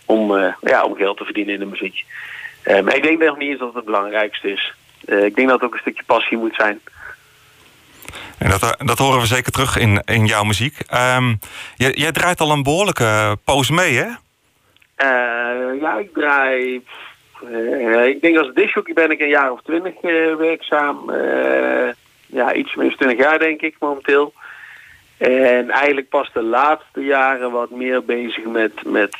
om, 0.06 0.32
ja, 0.60 0.84
om 0.84 0.94
geld 0.94 1.16
te 1.16 1.24
verdienen 1.24 1.54
in 1.54 1.60
de 1.60 1.66
muziek. 1.66 2.04
Eh, 2.66 2.80
maar 2.80 2.96
ik 2.96 3.02
denk 3.02 3.22
nog 3.22 3.38
niet 3.38 3.48
eens 3.48 3.58
dat 3.58 3.68
het 3.68 3.76
het 3.76 3.84
belangrijkste 3.84 4.52
is. 4.52 4.74
Eh, 5.04 5.24
ik 5.24 5.36
denk 5.36 5.48
dat 5.48 5.60
het 5.60 5.68
ook 5.68 5.74
een 5.74 5.80
stukje 5.80 6.02
passie 6.06 6.36
moet 6.36 6.54
zijn. 6.54 6.80
En 8.38 8.50
dat, 8.50 8.62
eh, 8.62 8.86
dat 8.86 8.98
horen 8.98 9.20
we 9.20 9.26
zeker 9.26 9.52
terug 9.52 9.76
in, 9.76 10.02
in 10.04 10.26
jouw 10.26 10.44
muziek. 10.44 10.78
Ehm, 10.86 11.34
jij, 11.76 11.92
jij 11.92 12.12
draait 12.12 12.40
al 12.40 12.50
een 12.50 12.62
behoorlijke 12.62 13.36
poos 13.44 13.70
mee, 13.70 13.96
hè? 13.96 14.08
Ja, 15.80 15.98
ik 15.98 16.12
draai... 16.14 16.82
ik 18.06 18.20
denk 18.20 18.36
als 18.36 18.54
discjockey 18.54 18.94
ben 18.94 19.10
ik 19.10 19.20
een 19.20 19.28
jaar 19.28 19.52
of 19.52 19.62
twintig 19.62 19.94
werkzaam. 20.38 21.12
Ja, 22.26 22.52
iets 22.52 22.74
meer 22.74 22.88
dan 22.88 22.96
twintig 22.96 23.18
jaar 23.18 23.38
denk 23.38 23.60
ik 23.60 23.76
momenteel. 23.78 24.32
En 25.16 25.70
eigenlijk 25.70 26.08
pas 26.08 26.30
de 26.32 26.42
laatste 26.42 27.00
jaren 27.00 27.50
wat 27.50 27.70
meer 27.70 28.04
bezig 28.04 28.44
met, 28.44 28.84
met, 28.84 29.16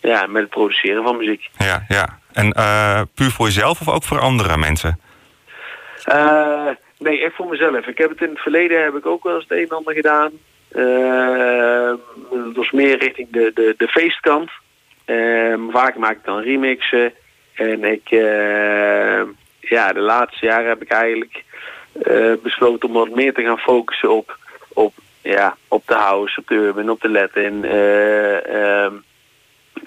ja, 0.00 0.26
met 0.26 0.42
het 0.42 0.50
produceren 0.50 1.02
van 1.02 1.16
muziek. 1.16 1.50
Ja, 1.58 1.84
ja. 1.88 2.22
En 2.34 2.52
eh, 2.52 3.00
puur 3.14 3.30
voor 3.30 3.46
jezelf 3.46 3.80
of 3.80 3.88
ook 3.88 4.04
voor 4.04 4.20
andere 4.20 4.56
mensen? 4.56 5.00
Eh, 6.04 6.68
nee, 6.98 7.24
echt 7.24 7.34
voor 7.34 7.48
mezelf. 7.48 7.86
Ik 7.86 7.98
heb 7.98 8.10
het 8.10 8.20
in 8.20 8.28
het 8.28 8.40
verleden 8.40 8.82
heb 8.82 8.94
ik 8.94 9.06
ook 9.06 9.24
wel 9.24 9.34
eens 9.34 9.46
het 9.48 9.58
een 9.58 9.68
en 9.68 9.76
ander 9.76 9.94
gedaan. 9.94 10.30
Eh, 10.68 11.92
dat 12.30 12.54
was 12.54 12.70
meer 12.70 12.98
richting 12.98 13.28
de, 13.30 13.50
de, 13.54 13.74
de 13.76 13.88
feestkant. 13.88 14.50
Vaak 15.70 15.96
maak 15.96 16.16
ik 16.16 16.24
dan 16.24 16.40
remixen. 16.40 17.12
En 17.54 17.84
ik, 17.84 18.08
ja, 19.60 19.92
de 19.92 20.00
laatste 20.00 20.46
jaren 20.46 20.68
heb 20.68 20.82
ik 20.82 20.90
eigenlijk 20.90 21.44
besloten 22.42 22.88
om 22.88 22.94
wat 22.94 23.14
meer 23.14 23.34
te 23.34 23.42
gaan 23.42 23.58
focussen 23.58 24.10
op, 24.10 24.38
op, 24.72 24.94
ja, 25.24 25.56
op 25.68 25.86
de 25.86 25.94
house, 25.94 26.40
op 26.40 26.46
de 26.46 26.54
urban, 26.54 26.90
op 26.90 27.00
de 27.00 27.08
Latin. 27.08 27.64
eh, 27.64 28.36
ehm, 28.36 28.94
eh, 28.94 29.00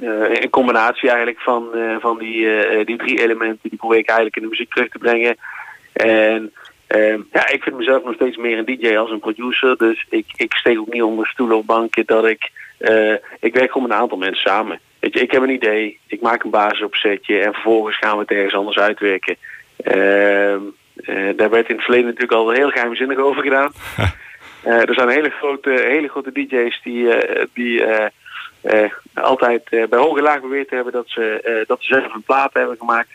een 0.02 0.50
combinatie 0.50 1.10
eigenlijk 1.10 1.40
van, 1.40 1.74
eh, 1.74 1.96
van 2.00 2.18
die, 2.18 2.50
eh, 2.50 2.86
die 2.86 2.98
drie 2.98 3.22
elementen, 3.22 3.70
die 3.70 3.78
probeer 3.78 3.98
ik 3.98 4.08
eigenlijk 4.08 4.36
in 4.36 4.42
de 4.42 4.50
muziek 4.50 4.74
terug 4.74 4.90
te 4.90 4.98
brengen. 4.98 5.36
En 5.94 6.54
ehm, 6.88 7.22
ja, 7.32 7.50
ik 7.50 7.64
vind 7.64 7.78
mezelf 7.78 8.04
nog 8.04 8.14
steeds 8.14 8.38
meer 8.38 8.58
een 8.58 8.66
DJ 8.66 8.98
als 8.98 9.12
een 9.12 9.20
producer. 9.20 9.78
Dus 9.78 10.06
ik, 10.10 10.26
ik 10.36 10.54
steek 10.54 10.80
ook 10.80 10.94
niet 10.94 11.04
onder 11.04 11.28
stoelen 11.28 11.58
of 11.58 11.66
banken 11.66 12.06
dat 12.06 12.26
ik... 12.26 12.52
eh, 12.78 13.14
ik 13.40 13.54
werk 13.54 13.72
gewoon 13.72 13.88
met 13.88 13.98
een 13.98 14.04
aantal 14.04 14.18
mensen 14.18 14.50
samen. 14.50 14.80
Weet 15.00 15.14
je, 15.14 15.20
ik 15.20 15.32
heb 15.32 15.42
een 15.42 15.50
idee, 15.50 16.00
ik 16.08 16.22
maak 16.22 16.44
een 16.44 16.50
basisopzetje 16.50 17.40
en 17.40 17.54
vervolgens 17.54 17.98
gaan 17.98 18.14
we 18.14 18.22
het 18.22 18.32
ergens 18.32 18.56
anders 18.56 18.78
uitwerken. 18.78 19.36
Ehm, 19.78 20.62
eh, 20.96 21.30
daar 21.36 21.50
werd 21.50 21.70
in 21.70 21.76
het 21.76 21.84
verleden 21.84 22.06
natuurlijk 22.06 22.32
al 22.32 22.50
heel 22.50 22.70
geheimzinnig 22.70 23.18
over 23.18 23.44
gedaan. 23.44 23.72
Eh, 24.64 24.90
er 24.90 24.94
zijn 24.94 25.10
hele 25.10 25.30
grote, 25.30 25.70
hele 25.70 26.08
grote 26.08 26.32
DJ's 26.32 26.82
die, 26.84 27.10
eh, 27.14 27.46
die 27.54 27.84
eh, 27.84 28.06
eh, 28.06 28.12
altijd 29.14 29.64
eh, 29.70 29.88
bij 29.88 30.00
hoge 30.00 30.22
laag 30.22 30.42
beweerd 30.42 30.70
hebben 30.70 30.94
dat 30.94 31.10
ze, 31.10 31.42
eh, 31.42 31.68
dat 31.68 31.78
ze 31.82 31.94
zelf 31.94 32.14
een 32.14 32.24
plaat 32.24 32.54
hebben 32.54 32.78
gemaakt. 32.78 33.10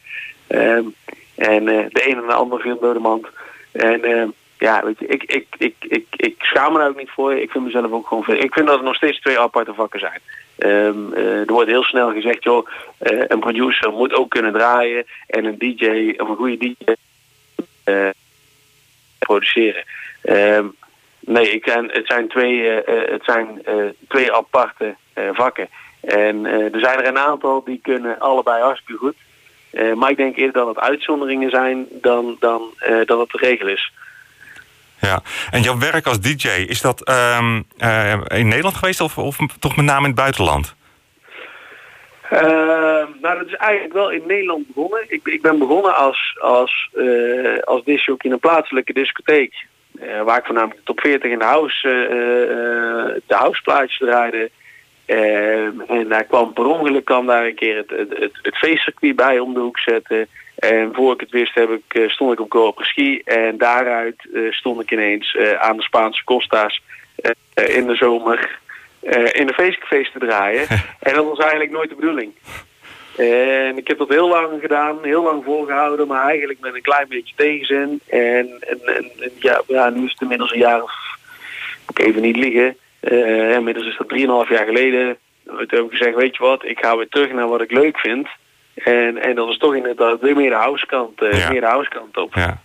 Ehm, 0.47 0.85
en 1.35 1.69
eh, 1.69 1.85
de 1.89 2.09
een 2.09 2.17
en 2.17 2.27
de 2.27 2.33
ander 2.33 2.61
viel 2.61 2.79
door 2.81 2.95
de 2.95 3.01
mand. 3.01 3.27
En 3.73 4.05
ehm, 4.05 4.29
ja, 4.59 4.85
weet 4.85 4.99
je, 4.99 5.07
ik, 5.07 5.23
ik, 5.23 5.47
ik, 5.59 5.75
ik, 5.79 6.07
ik 6.11 6.35
schaam 6.39 6.73
me 6.73 6.79
daar 6.79 6.89
ook 6.89 6.99
niet 6.99 7.11
voor. 7.11 7.35
Ik 7.35 7.51
vind 7.51 7.65
mezelf 7.65 7.91
ook 7.91 8.07
gewoon. 8.07 8.37
Ik 8.37 8.53
vind 8.55 8.67
dat 8.67 8.79
er 8.79 8.85
nog 8.85 8.95
steeds 8.95 9.21
twee 9.21 9.39
aparte 9.39 9.75
vakken 9.75 10.01
zijn. 10.01 10.21
Ehm, 10.59 11.13
eh, 11.13 11.41
er 11.41 11.53
wordt 11.53 11.69
heel 11.71 11.83
snel 11.83 12.13
gezegd, 12.13 12.43
joh, 12.43 12.69
eh, 12.99 13.25
een 13.29 13.41
producer 13.41 13.93
moet 13.93 14.15
ook 14.15 14.31
kunnen 14.31 14.53
draaien. 14.53 15.05
En 15.27 15.45
een 15.45 15.59
DJ, 15.59 16.15
of 16.17 16.29
een 16.29 16.37
goede 16.37 16.57
DJ, 16.57 16.93
eh, 17.85 18.09
produceren. 19.19 19.85
Nee, 21.27 21.51
ik, 21.51 21.65
het 21.65 22.07
zijn 22.07 22.29
twee, 22.29 22.69
eh, 22.69 23.03
eh, 23.03 23.11
het 23.11 23.25
zijn, 23.25 23.65
eh, 23.65 23.75
twee 24.09 24.33
aparte 24.33 24.85
eh, 24.85 24.91
vakken. 25.33 25.69
En 26.01 26.47
eh, 26.47 26.75
er 26.75 26.81
zijn 26.81 26.99
er 26.99 27.07
een 27.07 27.19
aantal 27.19 27.63
die 27.65 27.79
kunnen 27.83 28.19
allebei 28.21 28.63
hartstikke 28.63 29.01
goed. 29.01 29.15
Eh, 29.71 29.93
maar 29.93 30.11
ik 30.11 30.17
denk 30.17 30.37
eerder 30.37 30.53
dat 30.53 30.67
het 30.67 30.79
uitzonderingen 30.79 31.51
zijn 31.51 31.87
dan, 31.91 32.37
dan 32.41 32.63
eh, 32.79 32.97
dat 33.05 33.19
het 33.21 33.31
de 33.31 33.39
regel 33.39 33.69
is. 33.69 33.93
Ja. 35.01 35.23
En 35.51 35.63
jouw 35.63 35.79
werk 35.79 36.07
als 36.07 36.21
DJ, 36.21 36.49
is 36.49 36.81
dat 36.81 37.05
ehm, 37.05 37.63
eh, 37.79 38.13
in 38.29 38.49
Nederland 38.49 38.75
geweest 38.77 39.01
of, 39.01 39.19
of 39.19 39.37
toch 39.61 39.77
met 39.77 39.85
name 39.85 40.01
in 40.01 40.07
het 40.07 40.15
buitenland? 40.15 40.75
Eh, 42.31 42.41
nou, 43.21 43.39
dat 43.39 43.47
is 43.47 43.55
eigenlijk 43.55 43.93
wel 43.93 44.11
in 44.11 44.23
Nederland 44.27 44.67
begonnen. 44.67 45.05
Ik, 45.09 45.21
ik 45.25 45.43
ben 45.43 45.59
begonnen 45.59 45.97
als, 45.97 46.37
als, 46.41 46.89
eh 46.93 47.59
als 47.65 47.85
disjockey 47.85 48.31
in 48.31 48.33
een 48.33 48.39
plaatselijke 48.41 48.93
discotheek. 48.93 49.67
eh, 50.01 50.23
waar 50.23 50.39
ik 50.39 50.45
voornamelijk 50.45 50.79
de 50.79 50.85
top 50.85 51.01
40 51.01 51.31
in 51.31 51.39
de 51.39 51.45
house, 51.45 51.89
eh, 51.89 52.43
eh, 52.43 53.21
de 53.27 53.35
houseplaatjes 53.35 53.99
draaide. 53.99 54.51
Ehm, 55.07 55.81
en 55.81 56.09
daar 56.09 56.25
kwam 56.25 56.53
per 56.53 56.67
ongeluk 56.67 57.05
kwam 57.05 57.27
daar 57.27 57.47
een 57.47 57.55
keer 57.55 57.77
het, 57.77 57.91
het, 57.91 58.19
het, 58.19 58.39
het 58.43 58.57
feestcircuit 58.57 59.17
bij 59.17 59.39
om 59.39 59.55
de 59.55 59.61
hoek 59.61 59.79
zetten. 59.79 60.29
En 60.55 60.91
voor 60.95 61.13
ik 61.13 61.21
het 61.21 61.31
wist 61.31 61.55
heb 61.55 61.71
ik, 61.71 61.95
eh, 61.95 62.09
stond 62.09 62.33
ik 62.33 62.41
op 62.41 62.49
Corpus 62.49 62.89
Ski. 62.89 63.21
En 63.25 63.59
daaruit 63.59 64.29
eh, 64.35 64.43
stond 64.51 64.81
ik 64.81 64.91
ineens 64.91 65.35
eh, 65.35 65.53
aan 65.53 65.77
de 65.77 65.83
Spaanse 65.83 66.25
Costa's 66.25 66.83
in 67.55 67.87
de 67.87 67.95
zomer 67.95 68.61
in 69.33 69.47
de 69.47 69.55
feestcafés 69.55 70.11
te 70.13 70.19
draaien. 70.19 70.67
en 71.01 71.15
dat 71.15 71.25
was 71.25 71.39
eigenlijk 71.39 71.71
nooit 71.71 71.89
de 71.89 71.95
bedoeling. 71.95 72.33
En 73.17 73.77
ik 73.77 73.89
heb 73.89 73.99
dat 73.99 74.09
heel 74.09 74.29
lang 74.29 74.61
gedaan, 74.61 74.99
heel 75.03 75.23
lang 75.23 75.45
volgehouden, 75.45 76.07
maar 76.07 76.25
eigenlijk 76.25 76.61
met 76.61 76.75
een 76.75 76.83
klein 76.83 77.07
beetje 77.09 77.35
tegenzin. 77.37 78.01
En, 78.07 78.57
en, 78.61 78.81
en, 78.85 79.11
en 79.19 79.31
ja, 79.39 79.63
ja, 79.67 79.91
nu 79.91 80.05
is 80.05 80.11
het 80.11 80.21
inmiddels 80.21 80.53
een 80.53 80.59
jaar 80.59 80.83
of, 80.83 80.93
moet 81.87 81.99
ik 81.99 82.07
even 82.07 82.23
niet 82.23 82.37
liegen, 82.37 82.77
Eh 83.03 83.53
inmiddels 83.53 83.87
is 83.87 83.97
dat 83.97 84.09
3,5 84.09 84.51
jaar 84.51 84.65
geleden. 84.67 85.17
Toen 85.45 85.57
heb 85.67 85.85
ik 85.85 85.91
gezegd, 85.91 86.15
weet 86.15 86.37
je 86.37 86.43
wat, 86.43 86.65
ik 86.65 86.79
ga 86.79 86.97
weer 86.97 87.09
terug 87.09 87.33
naar 87.33 87.49
wat 87.49 87.61
ik 87.61 87.71
leuk 87.71 87.99
vind. 87.99 88.29
En, 88.75 89.19
en 89.23 89.35
dat 89.35 89.49
is 89.49 89.59
toch 89.59 89.75
inderdaad 89.75 90.21
weer 90.21 90.37
meer 90.37 90.51
de 90.51 90.57
housekant, 90.57 91.23
eh 91.23 91.39
Ja. 91.39 91.51
meer 91.51 91.61
de 91.61 91.67
housekant 91.67 92.17
op. 92.17 92.35
Ja. 92.35 92.63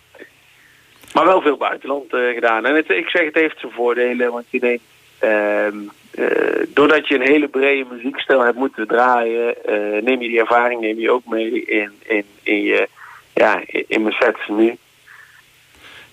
Maar 1.13 1.25
wel 1.25 1.41
veel 1.41 1.57
buitenland 1.57 2.13
eh, 2.13 2.33
gedaan. 2.33 2.65
En 2.65 2.75
het, 2.75 2.89
ik 2.89 3.09
zeg, 3.09 3.25
het 3.25 3.33
heeft 3.35 3.59
zijn 3.59 3.71
voordelen. 3.71 4.31
Want 4.31 4.45
je 4.49 4.59
denkt, 4.59 4.83
ehm, 5.19 5.77
eh, 6.11 6.65
doordat 6.67 7.07
je 7.07 7.15
een 7.15 7.21
hele 7.31 7.47
brede 7.47 7.85
muziekstijl 7.91 8.41
hebt 8.43 8.57
moeten 8.57 8.87
draaien, 8.87 9.55
neem 10.03 10.21
je 10.21 10.27
die 10.27 10.39
ervaring 10.39 10.81
neem 10.81 10.99
je 10.99 11.11
ook 11.11 11.25
mee 11.25 11.65
in, 11.65 11.91
in, 12.03 12.25
in, 12.43 12.61
je, 12.61 12.87
ja, 13.33 13.61
in, 13.65 13.83
in 13.87 14.01
mijn 14.01 14.15
sets 14.15 14.47
nu. 14.47 14.77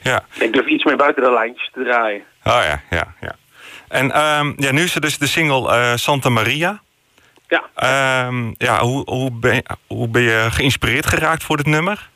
Ja. 0.03 0.25
Ik 0.39 0.53
durf 0.53 0.66
iets 0.66 0.85
meer 0.85 0.97
buiten 0.97 1.22
de 1.22 1.31
lijntjes 1.31 1.70
te 1.72 1.83
draaien. 1.83 2.25
Oh 2.45 2.62
ja, 2.62 2.83
ja, 2.91 3.14
ja. 3.20 3.37
En 3.89 4.11
ehm, 4.12 4.53
ja, 4.57 4.72
nu 4.72 4.82
is 4.82 4.95
er 4.95 5.01
dus 5.01 5.18
de 5.18 5.26
single 5.26 5.68
eh, 5.70 5.93
Santa 5.95 6.28
Maria. 6.28 6.82
Ja. 7.49 7.64
Ehm, 7.74 8.53
ja, 8.59 8.78
hoe, 8.80 9.03
hoe, 9.11 9.30
ben, 9.32 9.55
je- 9.55 9.64
hoe 9.87 10.09
ben 10.09 10.22
je 10.22 10.47
geïnspireerd 10.51 11.07
geraakt 11.07 11.43
voor 11.45 11.57
dit 11.57 11.66
nummer? 11.66 12.09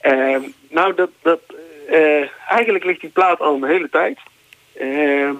Ehm, 0.00 0.40
nou, 0.70 0.94
dat, 0.94 1.10
dat, 1.22 1.40
eh, 1.88 2.28
eigenlijk 2.48 2.84
ligt 2.84 3.00
die 3.00 3.10
plaat 3.10 3.40
al 3.40 3.54
een 3.54 3.64
hele 3.68 3.88
tijd. 3.90 4.18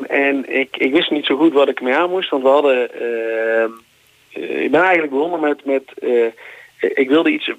En 0.08 0.44
ik, 0.58 0.76
ik 0.76 0.92
wist 0.92 1.10
niet 1.10 1.26
zo 1.26 1.36
goed 1.36 1.52
wat 1.52 1.68
ik 1.68 1.80
mee 1.80 1.94
aan 1.94 2.10
moest, 2.10 2.30
want 2.30 2.42
we 2.42 2.48
hadden... 2.48 2.90
eh, 3.00 3.64
ik 4.62 4.70
ben 4.70 4.80
eigenlijk 4.82 5.12
begonnen 5.12 5.40
met... 5.40 5.64
met 5.64 5.82
ik 6.78 7.08
wilde 7.08 7.30
iets, 7.30 7.50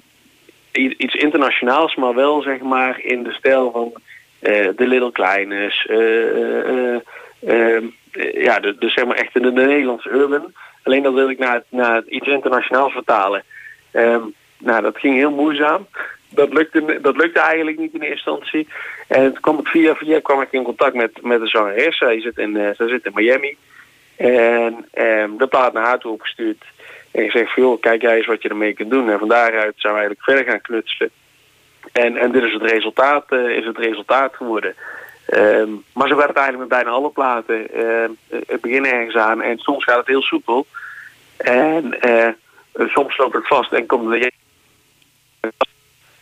iets 0.72 1.14
internationaals, 1.14 1.94
maar 1.94 2.14
wel 2.14 2.42
zeg 2.42 2.60
maar 2.60 3.00
in 3.00 3.22
de 3.22 3.32
stijl 3.32 3.70
van 3.70 3.92
de 4.76 4.86
Little 4.86 5.12
Kleines. 5.12 5.86
eh, 5.86 6.96
eh, 7.38 7.60
eh, 7.60 7.76
ehm, 7.76 7.84
eh, 8.12 8.42
ja, 8.42 8.60
de, 8.60 8.76
zeg 8.78 9.04
maar 9.04 9.16
echt 9.16 9.32
de, 9.32 9.40
de 9.40 9.50
Nederlandse 9.50 10.10
urban. 10.10 10.52
Alleen 10.82 11.02
dat 11.02 11.14
wilde 11.14 11.32
ik 11.32 11.38
naar, 11.38 11.62
naar 11.68 12.02
iets 12.08 12.26
internationaals 12.26 12.92
vertalen. 12.92 13.42
Ehm, 13.90 14.22
nou, 14.58 14.82
dat 14.82 14.98
ging 14.98 15.14
heel 15.14 15.30
moeizaam. 15.30 15.86
Dat 16.28 16.52
lukte, 16.52 16.98
dat 17.00 17.16
lukte 17.16 17.40
eigenlijk 17.40 17.78
niet 17.78 17.94
in 17.94 18.00
eerste 18.00 18.30
instantie. 18.30 18.68
En 19.08 19.32
toen 19.32 19.40
kwam 19.40 19.58
ik 19.58 19.66
via 19.66 19.94
via 19.94 20.20
kwam 20.20 20.40
ik 20.40 20.52
in 20.52 20.62
contact 20.62 20.94
met, 20.94 21.22
met 21.22 21.40
de 21.40 21.46
zangeres. 21.46 21.98
Zij 21.98 22.20
zit 22.20 22.38
in, 22.38 22.56
eh, 22.56 22.70
zij 22.74 22.88
zit 22.88 23.04
in 23.04 23.12
Miami. 23.14 23.56
En 24.16 24.88
ehm, 24.92 25.36
de 25.36 25.46
plaat 25.46 25.72
naar 25.72 25.84
haar 25.84 25.98
toe 25.98 26.12
opgestuurd. 26.12 26.64
En 27.10 27.24
ik 27.24 27.30
zeg 27.30 27.54
van, 27.54 27.62
joh, 27.62 27.80
kijk 27.80 28.02
jij 28.02 28.16
eens 28.16 28.26
wat 28.26 28.42
je 28.42 28.48
ermee 28.48 28.72
kunt 28.72 28.90
doen. 28.90 29.10
En 29.10 29.18
van 29.18 29.28
daaruit 29.28 29.74
zijn 29.76 29.92
we 29.92 29.98
eigenlijk 29.98 30.22
verder 30.22 30.44
gaan 30.44 30.60
knutselen. 30.60 31.10
En, 31.92 32.16
en 32.16 32.32
dit 32.32 32.42
is 32.42 32.52
het 32.52 32.62
resultaat, 32.62 33.24
eh, 33.28 33.56
is 33.56 33.64
het 33.64 33.78
resultaat 33.78 34.34
geworden. 34.34 34.74
Ehm, 35.26 35.68
maar 35.92 36.08
zo 36.08 36.16
werd 36.16 36.28
het 36.28 36.36
eigenlijk 36.36 36.58
met 36.58 36.78
bijna 36.78 36.90
alle 36.90 37.10
platen. 37.10 37.72
Ehm, 37.74 38.10
het 38.46 38.60
begin 38.60 38.84
ergens 38.86 39.16
aan 39.16 39.42
en 39.42 39.58
soms 39.58 39.84
gaat 39.84 39.96
het 39.98 40.06
heel 40.06 40.22
soepel. 40.22 40.66
En 41.36 42.00
eh, 42.00 42.28
soms 42.86 43.16
loopt 43.16 43.34
het 43.34 43.46
vast 43.46 43.72
en 43.72 43.86
komt 43.86 44.12
er 44.14 44.30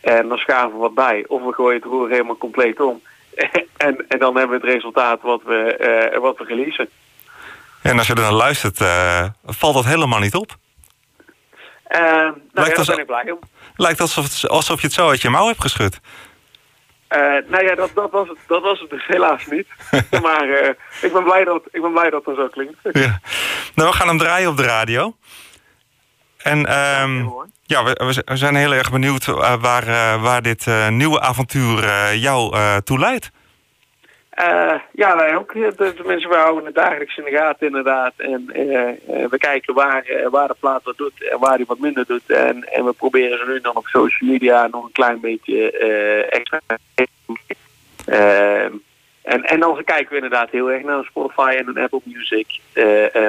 en 0.01 0.29
dan 0.29 0.39
schaven 0.39 0.73
we 0.73 0.77
wat 0.79 0.95
bij. 0.95 1.25
Of 1.29 1.43
we 1.43 1.53
gooien 1.53 1.81
het 1.81 1.91
roer 1.91 2.09
helemaal 2.11 2.37
compleet 2.37 2.81
om. 2.81 3.03
en, 3.77 4.05
en 4.09 4.19
dan 4.19 4.37
hebben 4.37 4.61
we 4.61 4.67
het 4.67 4.75
resultaat 4.75 5.23
wat 5.23 5.43
we, 5.45 5.77
eh, 5.77 6.19
wat 6.21 6.39
we 6.39 6.45
releasen. 6.45 6.89
En 7.83 7.99
als 7.99 8.07
je 8.07 8.15
er 8.15 8.21
naar 8.21 8.33
luistert, 8.33 8.81
eh, 8.81 9.25
valt 9.47 9.75
dat 9.75 9.85
helemaal 9.85 10.19
niet 10.19 10.35
op. 10.35 10.57
Eh, 11.85 12.01
nou 12.01 12.13
ja, 12.13 12.33
Lijkt 12.53 12.69
daar 12.69 12.79
als- 12.79 12.87
ben 12.87 12.99
ik 12.99 13.07
blij 13.07 13.31
om. 13.31 13.39
Lijkt 13.77 14.01
alsof, 14.01 14.25
het- 14.25 14.49
alsof 14.51 14.81
je 14.81 14.87
het 14.87 14.97
zo 14.97 15.09
uit 15.09 15.23
je 15.23 15.31
mouw 15.31 15.47
hebt 15.47 15.61
geschud. 15.61 16.01
Eh, 17.09 17.19
nou 17.49 17.65
ja, 17.65 17.75
dat, 17.75 17.91
dat, 17.95 18.11
was 18.11 18.29
het, 18.29 18.39
dat 18.47 18.63
was 18.63 18.81
het 18.81 18.91
dus 18.91 19.07
helaas 19.07 19.47
niet. 19.47 19.67
maar 20.23 20.49
eh, 20.49 20.69
ik, 21.03 21.13
ben 21.13 21.25
blij 21.25 21.45
dat, 21.45 21.63
ik 21.71 21.83
ben 21.83 21.93
blij 21.93 22.11
dat 22.11 22.25
het 22.25 22.37
zo 22.37 22.49
klinkt. 22.49 22.79
Ja. 22.83 23.21
Nou, 23.75 23.91
we 23.91 23.97
gaan 23.97 24.09
hem 24.09 24.19
draaien 24.19 24.49
op 24.49 24.57
de 24.57 24.63
radio. 24.63 25.17
En 26.37 26.67
ehm, 26.67 27.29
ja, 27.63 27.85
we, 27.85 28.23
we 28.25 28.37
zijn 28.37 28.55
heel 28.55 28.75
erg 28.75 28.91
benieuwd 28.91 29.29
eh, 29.29 29.55
waar, 29.61 30.21
waar 30.21 30.43
dit 30.43 30.67
nieuwe 30.89 31.21
avontuur 31.21 32.15
jou 32.15 32.57
toe 32.83 32.99
leidt. 32.99 33.31
Eh, 34.35 34.75
ja, 34.93 35.17
wij 35.17 35.37
ook. 35.37 35.53
De, 35.53 35.95
mensen, 36.07 36.31
we 36.31 36.37
houden 36.37 36.65
het 36.65 36.75
dagelijks 36.75 37.17
in 37.17 37.25
de 37.25 37.31
gaten 37.31 37.67
inderdaad. 37.67 38.13
En 38.17 38.51
eh, 38.53 38.89
eh, 38.89 39.31
we 39.31 39.39
kijken 39.39 39.75
waar, 39.75 40.05
waar 40.31 40.49
de 40.49 40.55
plaat 40.61 40.85
wat 40.85 40.97
doet 40.97 41.29
en 41.31 41.39
waar 41.39 41.57
die 41.57 41.67
wat 41.67 41.79
minder 41.79 42.07
doet. 42.07 42.31
En, 42.31 42.73
en 42.73 42.85
we 42.85 42.93
proberen 42.93 43.39
ze 43.39 43.45
nu 43.47 43.61
dan 43.61 43.77
op 43.77 43.87
social 43.87 44.31
media 44.31 44.67
nog 44.67 44.85
een 44.85 44.93
klein 44.93 45.21
beetje 45.21 45.71
extra 46.31 46.61
en, 49.23 49.45
en 49.45 49.61
dan 49.61 49.85
kijken 49.85 50.09
we 50.09 50.15
inderdaad 50.15 50.51
heel 50.51 50.71
erg 50.71 50.83
naar 50.83 51.05
Spotify 51.05 51.55
en 51.57 51.79
Apple 51.83 52.01
Music. 52.05 52.61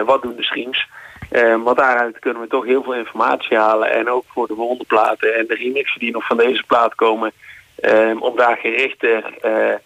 Wat 0.06 0.22
doen 0.22 0.36
de 0.36 0.44
streams? 0.44 0.88
Want 1.64 1.78
daaruit 1.78 2.20
kunnen 2.20 2.42
we 2.42 2.48
toch 2.48 2.66
heel 2.66 2.84
veel 2.84 2.96
informatie 2.96 3.58
halen. 3.58 3.92
En 3.92 4.10
ook 4.10 4.26
voor 4.28 4.48
de 4.48 4.56
volgende 4.56 4.84
platen 4.84 5.36
en 5.36 5.46
de 5.48 5.56
remixen 5.56 6.00
die 6.00 6.12
nog 6.12 6.26
van 6.26 6.38
deze 6.38 6.64
plaat 6.68 6.96
komen. 6.96 7.32
om 8.20 8.36
daar 8.36 8.58
gerichter 8.58 9.38
ehm, 9.42 9.78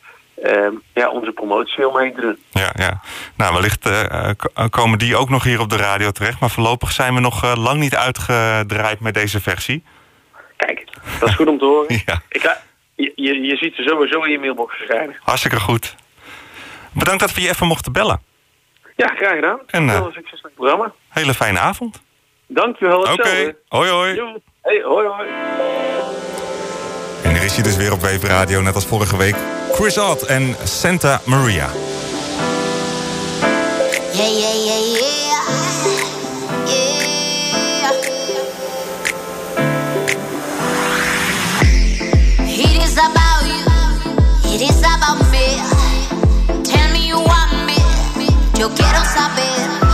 ja, 0.93 1.09
onze 1.09 1.31
promotie 1.31 1.87
omheen 1.87 2.13
te 2.13 2.21
doen. 2.21 2.37
Ja, 2.51 2.69
ja. 2.75 3.01
Nou, 3.35 3.53
wellicht 3.53 3.85
eh, 3.85 4.29
eh, 4.29 4.35
komen 4.69 4.99
die 4.99 5.15
ook 5.15 5.29
nog 5.29 5.43
hier 5.43 5.59
op 5.59 5.69
de 5.69 5.77
radio 5.77 6.11
terecht. 6.11 6.39
Maar 6.39 6.49
voorlopig 6.49 6.91
zijn 6.91 7.13
we 7.13 7.19
nog 7.19 7.43
eh, 7.43 7.53
lang 7.55 7.79
niet 7.79 7.95
uitgedraaid 7.95 8.99
met 8.99 9.13
deze 9.13 9.41
versie. 9.41 9.83
Kijk, 10.57 10.87
dat 11.19 11.29
is 11.29 11.35
goed 11.35 11.47
om 11.47 11.57
te 11.57 11.65
horen. 11.65 12.01
Ja. 12.05 12.21
Ik 12.29 12.41
ga, 12.41 12.57
je, 12.95 13.11
je, 13.15 13.41
je 13.41 13.55
ziet 13.55 13.75
ze 13.75 13.83
sowieso 13.83 14.21
in 14.21 14.31
je 14.31 14.39
mailbox 14.39 14.75
verschijnen. 14.75 15.15
Hartstikke 15.19 15.59
goed. 15.59 15.95
Bedankt 16.91 17.21
dat 17.21 17.33
we 17.33 17.41
je 17.41 17.49
even 17.49 17.67
mochten 17.67 17.91
bellen. 17.91 18.21
Ja, 18.95 19.07
graag 19.07 19.35
gedaan. 19.35 19.59
En, 19.67 19.89
Heel 19.89 20.11
succes 20.11 20.41
met 20.41 20.43
het 20.43 20.53
programma. 20.53 20.93
Hele 21.09 21.33
fijne 21.33 21.59
avond. 21.59 22.01
Dankjewel. 22.47 23.01
Oké, 23.01 23.55
hoi 23.67 23.89
hoi. 23.89 24.15
Jo. 24.15 24.41
Hey, 24.61 24.81
hoi 24.83 25.07
hoi. 25.07 25.27
En 27.23 27.35
er 27.35 27.43
is 27.43 27.53
hij 27.53 27.63
dus 27.63 27.75
weer 27.75 27.91
op 27.91 28.01
Wave 28.01 28.27
Radio, 28.27 28.61
net 28.61 28.75
als 28.75 28.85
vorige 28.85 29.17
week. 29.17 29.35
Chris 29.79 29.97
Odd 29.97 30.23
en 30.27 30.57
Santa 30.65 31.21
Maria. 31.25 31.69
Yeah, 34.13 34.27
yeah, 34.27 34.53
yeah, 34.65 34.81
yeah. 34.99 35.39
Yeah. 36.67 37.93
It 42.43 42.75
is 42.83 42.97
about 42.97 43.47
you. 43.47 43.63
It 44.53 44.61
is 44.69 44.79
about 44.79 45.19
me. 45.31 45.47
Tell 46.65 46.91
me 46.91 47.07
you 47.07 47.17
want 47.17 47.65
me. 47.65 47.79
Yo 48.59 48.67
quiero 48.75 49.01
saber. 49.05 49.88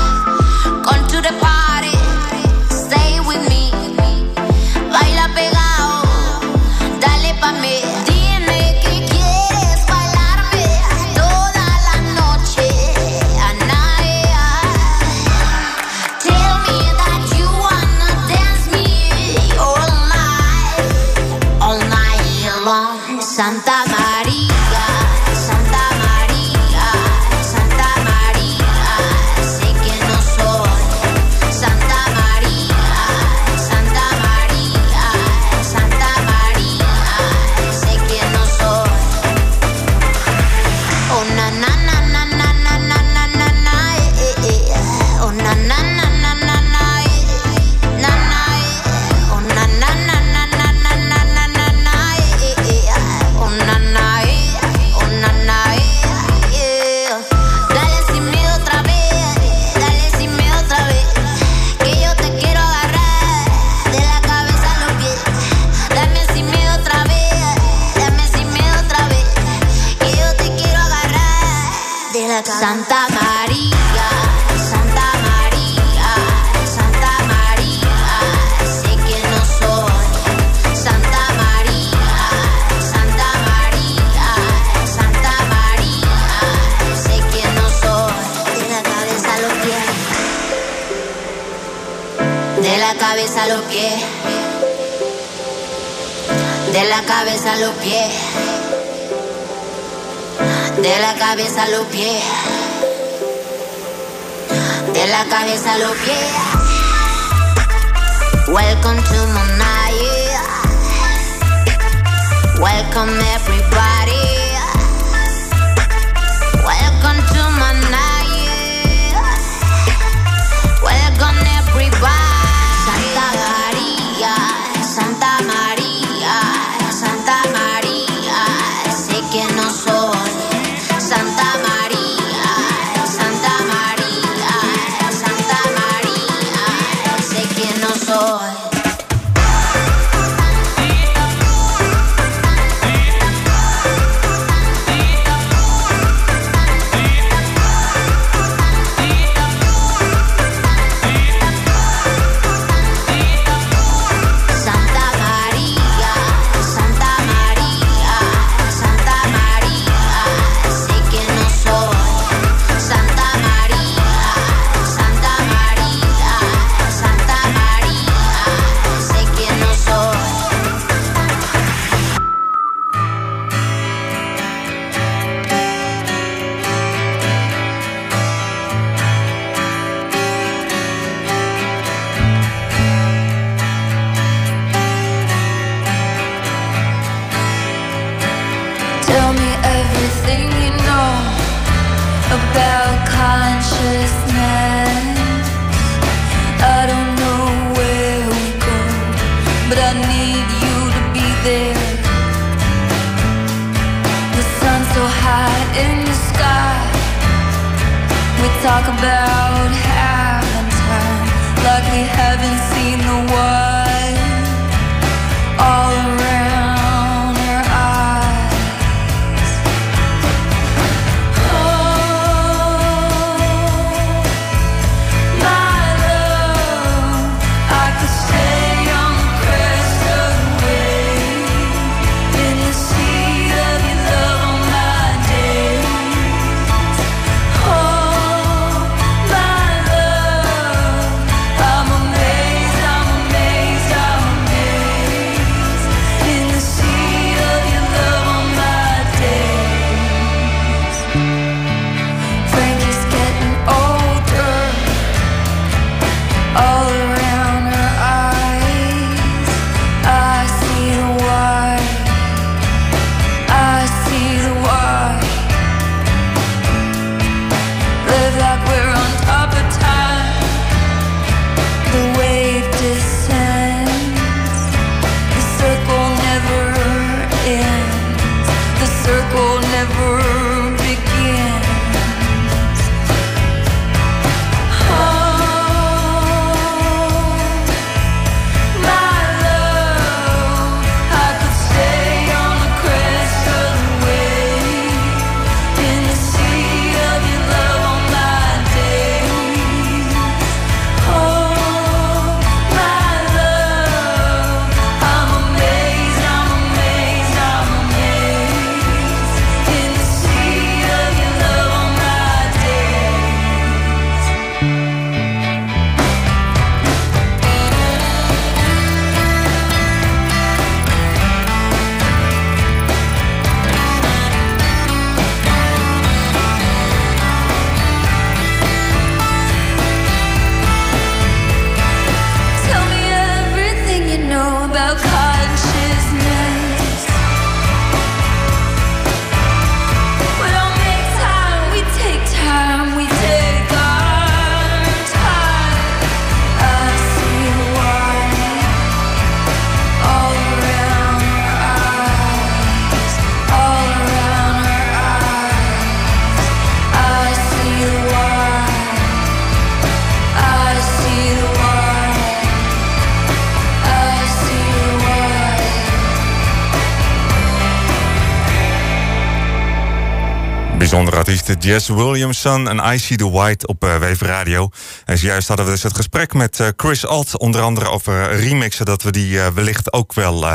bijzondere 370.95 371.31
artiesten 371.31 371.69
Jess 371.69 371.87
Williamson 371.87 372.69
en 372.69 372.93
I 372.93 372.99
See 372.99 373.17
The 373.17 373.31
White 373.31 373.67
op 373.67 373.83
uh, 373.83 373.97
Wave 373.97 374.25
Radio. 374.25 374.69
En 375.05 375.17
zojuist 375.17 375.47
hadden 375.47 375.65
we 375.65 375.71
dus 375.71 375.83
het 375.83 375.95
gesprek 375.95 376.33
met 376.33 376.59
eh, 376.59 376.67
Chris 376.77 377.05
Alt, 377.05 377.37
onder 377.37 377.61
andere 377.61 377.89
over 377.89 378.35
remixen, 378.35 378.85
dat 378.85 379.03
we 379.03 379.11
die 379.11 379.39
eh, 379.39 379.47
wellicht 379.47 379.93
ook 379.93 380.13
wel 380.13 380.45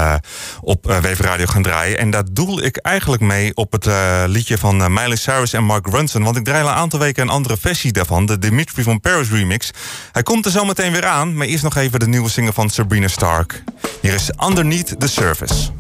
op 0.61 0.87
Wave 0.87 1.23
Radio 1.23 1.47
gaan 1.47 1.63
draaien. 1.63 1.99
En 1.99 2.11
daar 2.11 2.25
doel 2.33 2.63
ik 2.63 2.77
eigenlijk 2.77 3.23
mee 3.23 3.55
op 3.55 3.73
het 3.73 3.89
liedje 4.27 4.59
van 4.59 4.93
Miley 4.93 5.17
Cyrus 5.17 5.53
en 5.53 5.65
Mark 5.65 5.87
Ronson, 5.87 6.23
want 6.23 6.37
ik 6.37 6.45
draai 6.45 6.63
al 6.63 6.69
een 6.69 6.75
aantal 6.75 6.99
weken 6.99 7.23
een 7.23 7.29
andere 7.29 7.57
versie 7.57 7.93
daarvan, 7.93 8.27
de 8.27 8.39
Dimitri 8.39 8.83
van 8.83 9.01
Paris 9.01 9.31
remix. 9.31 9.71
Hij 10.13 10.23
komt 10.23 10.45
er 10.45 10.51
zo 10.51 10.65
meteen 10.65 10.93
weer 10.93 11.07
aan, 11.07 11.37
maar 11.37 11.47
eerst 11.47 11.63
nog 11.63 11.77
even 11.77 12.01
de 12.01 12.09
nieuwe 12.09 12.31
single 12.31 12.53
van 12.53 12.71
Sabrina 12.71 13.09
Stark. 13.09 13.63
Hier 14.01 14.15
is 14.15 14.31
Underneath 14.49 15.01
the 15.01 15.09
Surface. 15.09 15.71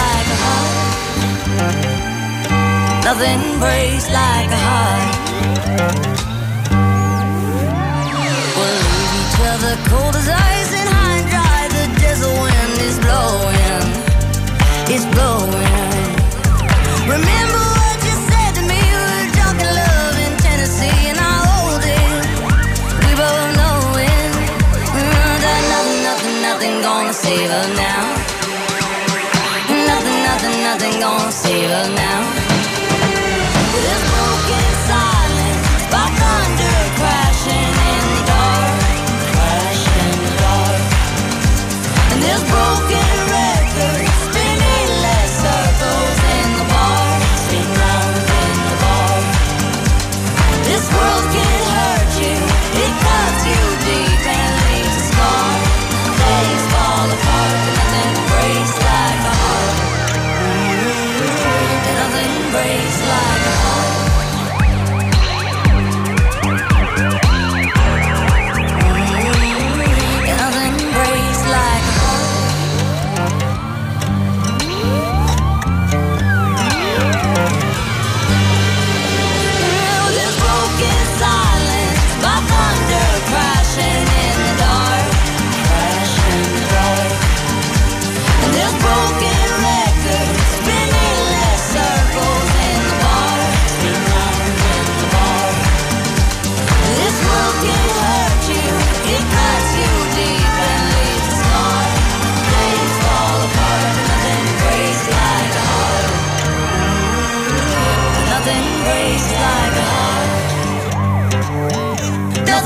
like 0.00 0.28
a 0.34 0.38
heart. 0.44 0.76
Nothing 3.04 3.42
breaks 3.60 4.06
like 4.10 4.50
a 4.50 4.60
heart. 4.68 5.14
We'll 8.56 8.80
leave 8.88 9.12
each 9.22 9.38
other 9.52 9.72
cold 9.88 10.14
as 10.16 10.28
ice. 10.28 10.55
now. 31.84 32.35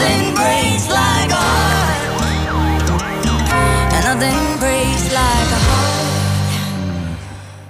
nothing 0.00 0.34
breaks 0.34 0.88
like 0.88 1.32
a 1.32 1.42
heart. 1.50 2.00
Nothing 4.04 4.58
breaks 4.58 5.04
like 5.04 5.52
a 5.52 5.60
heart. 5.68 5.90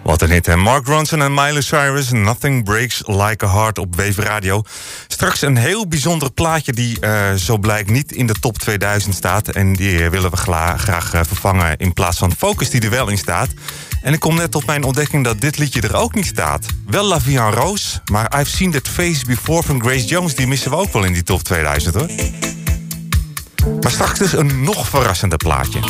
Wat 0.02 0.22
een 0.22 0.30
hit, 0.30 0.46
hè? 0.46 0.56
Mark 0.56 0.86
Ronson 0.86 1.22
en 1.22 1.34
Miley 1.34 1.60
Cyrus, 1.60 2.10
Nothing 2.10 2.64
Breaks 2.64 3.02
Like 3.06 3.44
a 3.44 3.52
Heart 3.52 3.78
op 3.78 3.96
Wave 3.96 4.22
Radio. 4.22 4.62
Straks 5.06 5.42
een 5.42 5.56
heel 5.56 5.88
bijzonder 5.88 6.32
plaatje 6.32 6.72
die 6.72 7.00
eh, 7.00 7.34
zo 7.34 7.58
blijkt 7.58 7.90
niet 7.90 8.12
in 8.12 8.26
de 8.26 8.34
top 8.40 8.58
2000 8.58 9.14
staat. 9.14 9.48
En 9.48 9.72
die 9.72 10.04
eh, 10.04 10.10
willen 10.10 10.30
we 10.30 10.36
graag 10.36 11.12
eh, 11.12 11.20
vervangen 11.26 11.76
in 11.76 11.92
plaats 11.92 12.18
van 12.18 12.32
Focus 12.36 12.70
die 12.70 12.80
er 12.80 12.90
wel 12.90 13.08
in 13.08 13.18
staat. 13.18 13.48
En 14.02 14.12
ik 14.12 14.20
kom 14.20 14.34
net 14.34 14.54
op 14.54 14.66
mijn 14.66 14.84
ontdekking 14.84 15.24
dat 15.24 15.40
dit 15.40 15.58
liedje 15.58 15.80
er 15.80 15.96
ook 15.96 16.14
niet 16.14 16.26
staat. 16.26 16.66
Wel 16.86 17.04
Lavian 17.04 17.52
roos, 17.52 18.00
maar 18.12 18.40
I've 18.40 18.50
Seen 18.50 18.70
That 18.70 18.88
Face 18.88 19.24
Before 19.26 19.62
van 19.62 19.82
Grace 19.82 20.04
Jones... 20.04 20.34
die 20.34 20.46
missen 20.46 20.70
we 20.70 20.76
ook 20.76 20.92
wel 20.92 21.04
in 21.04 21.12
die 21.12 21.22
top 21.22 21.42
2000, 21.42 21.94
hoor. 21.94 22.08
Maar 23.80 23.90
straks 23.90 24.18
dus 24.18 24.32
een 24.32 24.62
nog 24.62 24.88
verrassender 24.88 25.38
plaatje. 25.38 25.80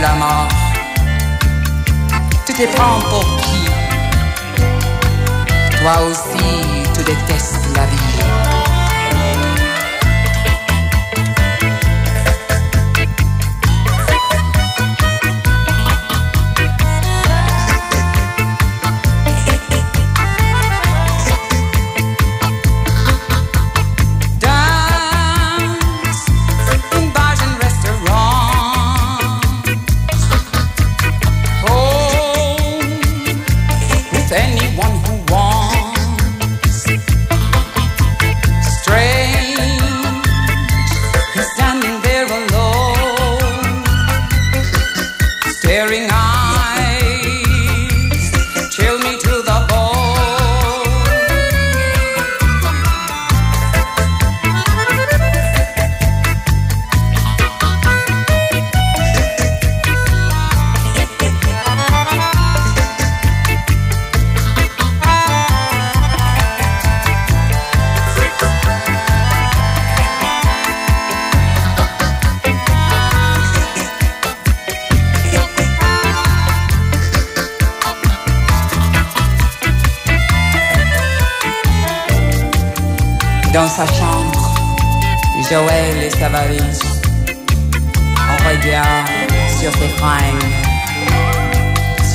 la 0.00 0.14
mort. 0.14 0.48
Tu 2.46 2.52
te 2.54 2.66
prends 2.74 3.00
pour 3.10 3.24
qui? 3.42 3.68
Toi 5.78 5.92
aussi, 6.08 6.44
tu 6.94 7.02
détestes. 7.04 7.59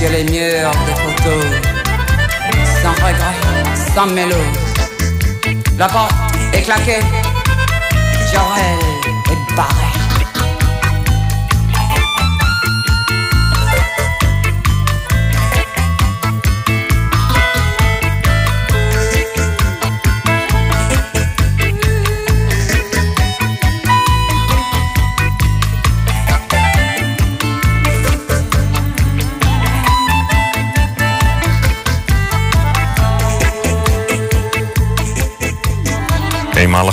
les 0.10 0.24
murs 0.26 0.72
des 0.86 0.94
photos, 0.94 1.46
sans 2.82 2.94
regret, 2.94 3.36
sans 3.94 4.08
mélodie. 4.08 4.60
La 5.78 5.88
porte 5.88 6.12
est 6.54 6.62
claquée, 6.62 7.00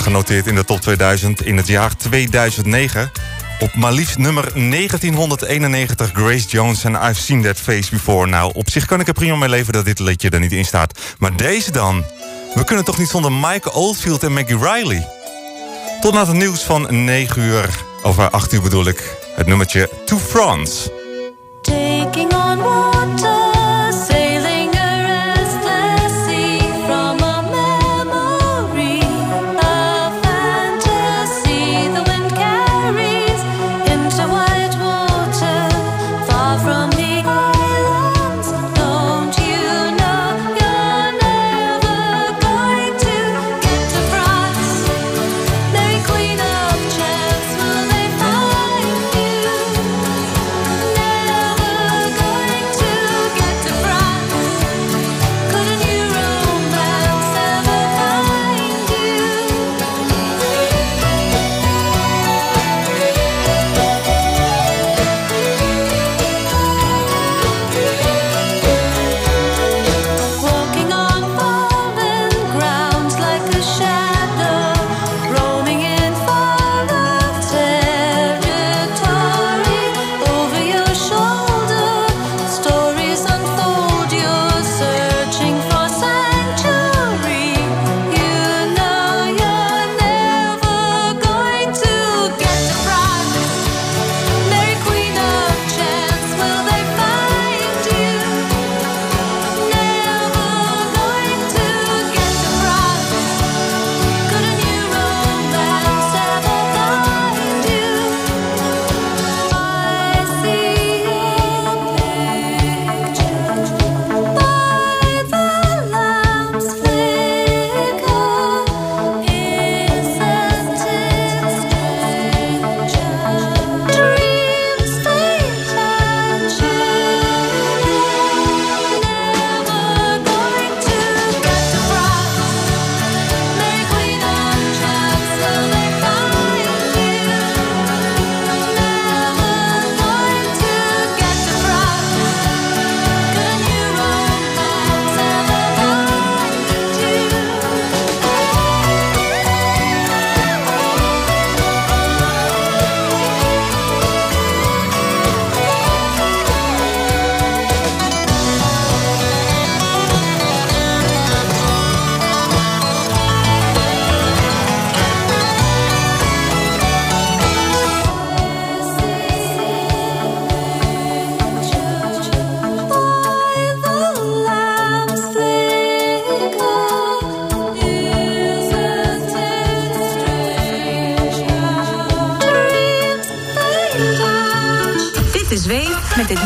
Genoteerd 0.01 0.47
in 0.47 0.55
de 0.55 0.65
top 0.65 0.81
2000 0.81 1.43
in 1.43 1.57
het 1.57 1.67
jaar 1.67 1.97
2009. 1.97 3.11
Op 3.59 3.75
maar 3.75 3.93
liefst 3.93 4.19
nummer 4.19 4.53
1991 4.53 6.11
Grace 6.13 6.49
Jones 6.49 6.85
en 6.85 6.95
I've 6.95 7.21
Seen 7.21 7.43
That 7.43 7.57
Face 7.57 7.91
Before. 7.91 8.27
Nou, 8.27 8.51
op 8.55 8.71
zich 8.71 8.87
kan 8.87 9.01
ik 9.01 9.09
er 9.09 9.13
prima 9.13 9.37
mee 9.37 9.49
leven 9.49 9.73
dat 9.73 9.85
dit 9.85 9.99
liedje 9.99 10.31
er 10.31 10.41
niet 10.41 10.53
in 10.53 10.65
staat. 10.65 10.99
Maar 11.19 11.37
deze 11.37 11.71
dan? 11.71 12.05
We 12.55 12.65
kunnen 12.65 12.85
toch 12.85 12.99
niet 12.99 13.09
zonder 13.09 13.33
Mike 13.33 13.73
Oldfield 13.73 14.23
en 14.23 14.33
Maggie 14.33 14.59
Riley? 14.59 15.09
Tot 16.01 16.13
na 16.13 16.27
het 16.27 16.37
nieuws 16.37 16.61
van 16.61 17.05
9 17.05 17.43
uur, 17.43 17.69
of 18.03 18.19
8 18.19 18.53
uur 18.53 18.63
bedoel 18.63 18.87
ik, 18.87 19.17
het 19.35 19.47
nummertje 19.47 19.91
To 20.05 20.19
France. 20.19 20.91